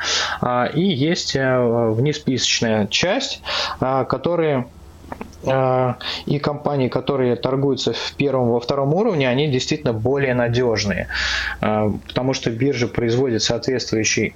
и 0.74 0.82
есть 0.82 1.34
внесписочная 1.34 2.88
часть, 2.88 3.42
которые 3.80 4.58
а, 4.60 4.77
и 6.26 6.40
компании, 6.40 6.90
которые 6.90 7.36
торгуются 7.36 7.94
в 7.94 8.14
первом, 8.18 8.50
во 8.50 8.60
втором 8.60 8.94
уровне, 8.94 9.30
они 9.30 9.50
действительно 9.50 9.94
более 9.94 10.34
надежные, 10.34 11.08
а, 11.62 11.92
потому 12.08 12.34
что 12.34 12.50
биржа 12.50 12.88
производит 12.88 13.44
соответствующий 13.44 14.36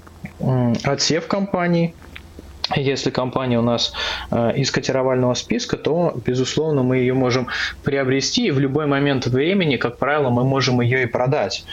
отсев 0.84 1.28
компаний, 1.28 1.96
если 2.76 3.10
компания 3.10 3.60
у 3.60 3.62
нас 3.62 3.94
э, 4.32 4.54
из 4.56 4.72
котировального 4.72 5.34
списка, 5.34 5.78
то, 5.78 6.14
безусловно, 6.26 6.84
мы 6.84 6.98
ее 6.98 7.14
можем 7.14 7.48
приобрести, 7.84 8.48
и 8.48 8.52
в 8.52 8.60
любой 8.60 8.86
момент 8.86 9.28
времени, 9.28 9.78
как 9.78 9.98
правило, 9.98 10.30
мы 10.30 10.44
можем 10.44 10.82
ее 10.82 11.04
и 11.04 11.06
продать. 11.06 11.66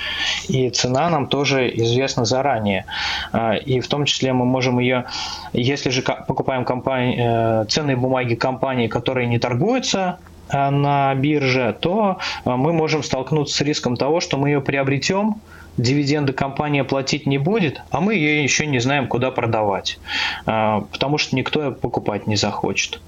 И 0.49 0.71
цена 0.71 1.11
нам 1.11 1.27
тоже 1.27 1.69
известна 1.69 2.25
заранее. 2.25 2.85
Э, 3.33 3.59
и 3.59 3.81
в 3.81 3.89
том 3.89 4.05
числе 4.05 4.33
мы 4.33 4.45
можем 4.45 4.79
ее, 4.79 5.05
если 5.53 5.91
же 5.91 6.03
покупаем 6.03 6.65
компании, 6.65 7.63
э, 7.63 7.65
ценные 7.67 7.97
бумаги 7.97 8.35
компании, 8.35 8.89
которые 8.89 9.27
не 9.27 9.39
торгуются, 9.39 10.19
на 10.51 11.15
бирже, 11.15 11.77
то 11.79 12.17
мы 12.47 12.73
можем 12.73 13.03
столкнуться 13.03 13.55
с 13.55 13.61
риском 13.61 13.99
того, 13.99 14.21
что 14.21 14.39
мы 14.39 14.49
ее 14.49 14.63
приобретем, 14.63 15.43
дивиденды 15.79 16.33
компания 16.33 16.85
платить 16.85 17.27
не 17.27 17.39
будет, 17.39 17.81
а 17.91 18.01
мы 18.01 18.15
ее 18.15 18.43
еще 18.43 18.67
не 18.67 18.81
знаем, 18.81 19.07
куда 19.07 19.31
продавать, 19.31 19.99
а, 20.45 20.81
потому 20.93 21.19
что 21.19 21.37
никто 21.37 21.71
покупать 21.71 22.27
не 22.27 22.37
захочет. 22.37 23.01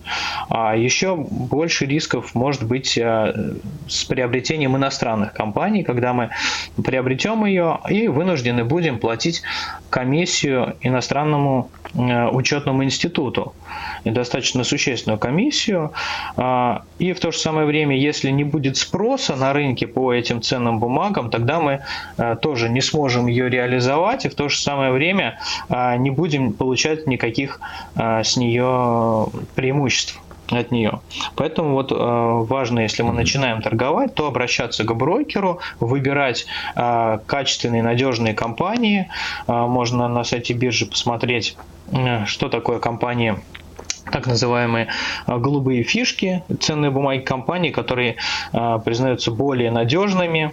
А 0.49 0.77
еще 0.77 1.17
больше 1.17 1.87
рисков 1.87 2.35
может 2.35 2.63
быть 2.63 2.97
а, 2.97 3.35
с 3.89 4.05
приобретением 4.05 4.77
иностранных 4.77 5.33
компаний, 5.33 5.83
когда 5.83 6.13
мы 6.13 6.31
приобретем 6.83 7.45
ее 7.45 7.81
и 7.89 8.09
вынуждены 8.09 8.65
будем 8.65 8.99
платить 8.99 9.43
комиссию 9.91 10.77
иностранному 10.81 11.71
а, 11.95 12.31
учетному 12.31 12.85
институту, 12.85 13.53
достаточно 14.05 14.65
существенную 14.65 15.19
комиссию. 15.19 15.93
И 16.99 17.13
в 17.13 17.21
то 17.21 17.33
же 17.33 17.39
самое 17.39 17.67
время, 17.67 17.97
если 17.97 18.31
не 18.31 18.45
будет 18.45 18.77
спроса 18.77 19.35
на 19.37 19.53
рынке 19.53 19.87
по 19.87 20.13
этим 20.13 20.41
ценным 20.43 20.79
бумагам, 20.79 21.31
тогда 21.31 21.61
мы 21.61 21.81
тоже 22.41 22.60
тоже 22.61 22.69
не 22.69 22.83
сможем 22.83 23.27
ее 23.27 23.49
реализовать 23.49 24.27
и 24.27 24.29
в 24.29 24.35
то 24.35 24.51
же 24.51 24.59
самое 24.59 24.93
время 24.93 25.39
а, 25.71 25.97
не 25.97 26.11
будем 26.11 26.53
получать 26.53 27.07
никаких 27.07 27.59
а, 27.95 28.23
с 28.23 28.37
нее 28.37 29.29
преимуществ 29.55 30.21
от 30.51 30.73
нее. 30.73 31.01
Поэтому 31.37 31.75
вот 31.75 31.93
э, 31.93 31.95
важно, 31.95 32.81
если 32.81 33.05
мы 33.05 33.13
начинаем 33.13 33.63
торговать, 33.63 34.17
то 34.17 34.27
обращаться 34.27 34.83
к 34.83 34.93
брокеру, 34.97 35.61
выбирать 35.79 36.45
э, 36.75 37.21
качественные, 37.25 37.85
надежные 37.85 38.35
компании. 38.35 39.09
Э, 39.47 39.67
можно 39.69 40.09
на 40.09 40.25
сайте 40.25 40.53
биржи 40.53 40.87
посмотреть, 40.87 41.57
э, 41.93 42.27
что 42.27 42.49
такое 42.49 42.81
компания 42.81 43.41
так 44.11 44.27
называемые 44.27 44.89
голубые 45.29 45.85
фишки, 45.85 46.43
ценные 46.59 46.91
бумаги 46.91 47.21
компании, 47.21 47.71
которые 47.71 48.17
признаются 48.51 49.31
более 49.31 49.71
надежными 49.71 50.53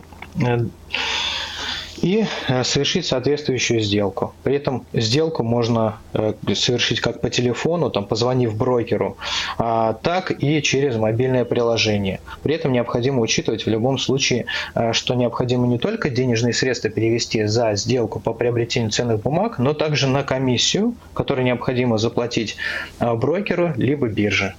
и 2.02 2.26
э, 2.48 2.64
совершить 2.64 3.06
соответствующую 3.06 3.82
сделку. 3.82 4.34
При 4.44 4.56
этом 4.56 4.86
сделку 4.94 5.44
можно 5.44 6.00
э, 6.14 6.34
совершить 6.56 7.02
как 7.02 7.22
по 7.22 7.30
телефону, 7.30 7.90
там, 7.90 8.06
позвонив 8.06 8.56
брокеру, 8.56 9.18
а, 9.58 9.94
так 9.94 10.32
и 10.44 10.62
через 10.62 10.96
мобильное 10.96 11.46
приложение. 11.46 12.20
При 12.44 12.56
этом 12.56 12.72
необходимо 12.72 13.22
учитывать 13.22 13.66
в 13.66 13.70
любом 13.70 13.98
случае, 13.98 14.46
э, 14.76 14.94
что 14.94 15.16
необходимо 15.16 15.68
не 15.68 15.80
только 15.80 16.10
денежные 16.10 16.54
средства 16.54 16.90
перевести 16.90 17.44
за 17.46 17.76
сделку 17.76 18.20
по 18.20 18.34
приобретению 18.34 18.92
ценных 18.92 19.22
бумаг, 19.22 19.60
но 19.60 19.74
также 19.74 20.08
на 20.08 20.24
комиссию, 20.24 20.96
которую 21.14 21.46
необходимо 21.46 21.98
заплатить 21.98 22.58
брокеру 23.00 23.74
либо 23.78 24.08
бирже. 24.08 24.54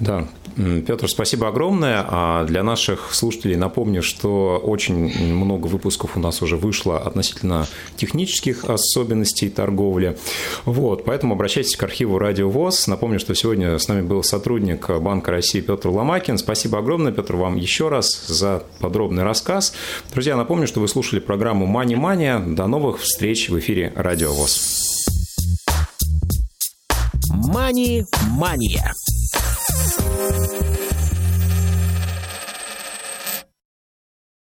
Да, 0.00 0.26
Петр, 0.56 1.08
спасибо 1.08 1.48
огромное. 1.48 2.04
А 2.08 2.44
для 2.44 2.62
наших 2.62 3.14
слушателей 3.14 3.56
напомню, 3.56 4.02
что 4.02 4.60
очень 4.62 5.32
много 5.32 5.66
выпусков 5.66 6.16
у 6.16 6.20
нас 6.20 6.42
уже 6.42 6.56
вышло 6.56 6.98
относительно 6.98 7.66
технических 7.96 8.64
особенностей 8.64 9.50
торговли. 9.50 10.16
Вот, 10.64 11.04
поэтому 11.04 11.34
обращайтесь 11.34 11.76
к 11.76 11.82
архиву 11.82 12.18
Радио 12.18 12.48
ВОЗ. 12.50 12.86
Напомню, 12.86 13.18
что 13.18 13.34
сегодня 13.34 13.78
с 13.78 13.88
нами 13.88 14.02
был 14.02 14.22
сотрудник 14.22 14.90
Банка 15.00 15.30
России 15.30 15.60
Петр 15.60 15.88
Ломакин. 15.88 16.38
Спасибо 16.38 16.78
огромное, 16.78 17.12
Петр, 17.12 17.36
вам 17.36 17.56
еще 17.56 17.88
раз 17.88 18.26
за 18.26 18.64
подробный 18.80 19.22
рассказ. 19.22 19.74
Друзья, 20.12 20.36
напомню, 20.36 20.66
что 20.66 20.80
вы 20.80 20.88
слушали 20.88 21.20
программу 21.20 21.66
«Мани 21.66 21.96
Мания». 21.96 22.38
До 22.38 22.66
новых 22.66 23.00
встреч 23.00 23.48
в 23.48 23.58
эфире 23.58 23.92
Радио 23.96 24.32
ВОЗ. 24.32 25.06
«Мани-мания». 27.28 28.92
thank 30.16 30.68
you 30.68 30.73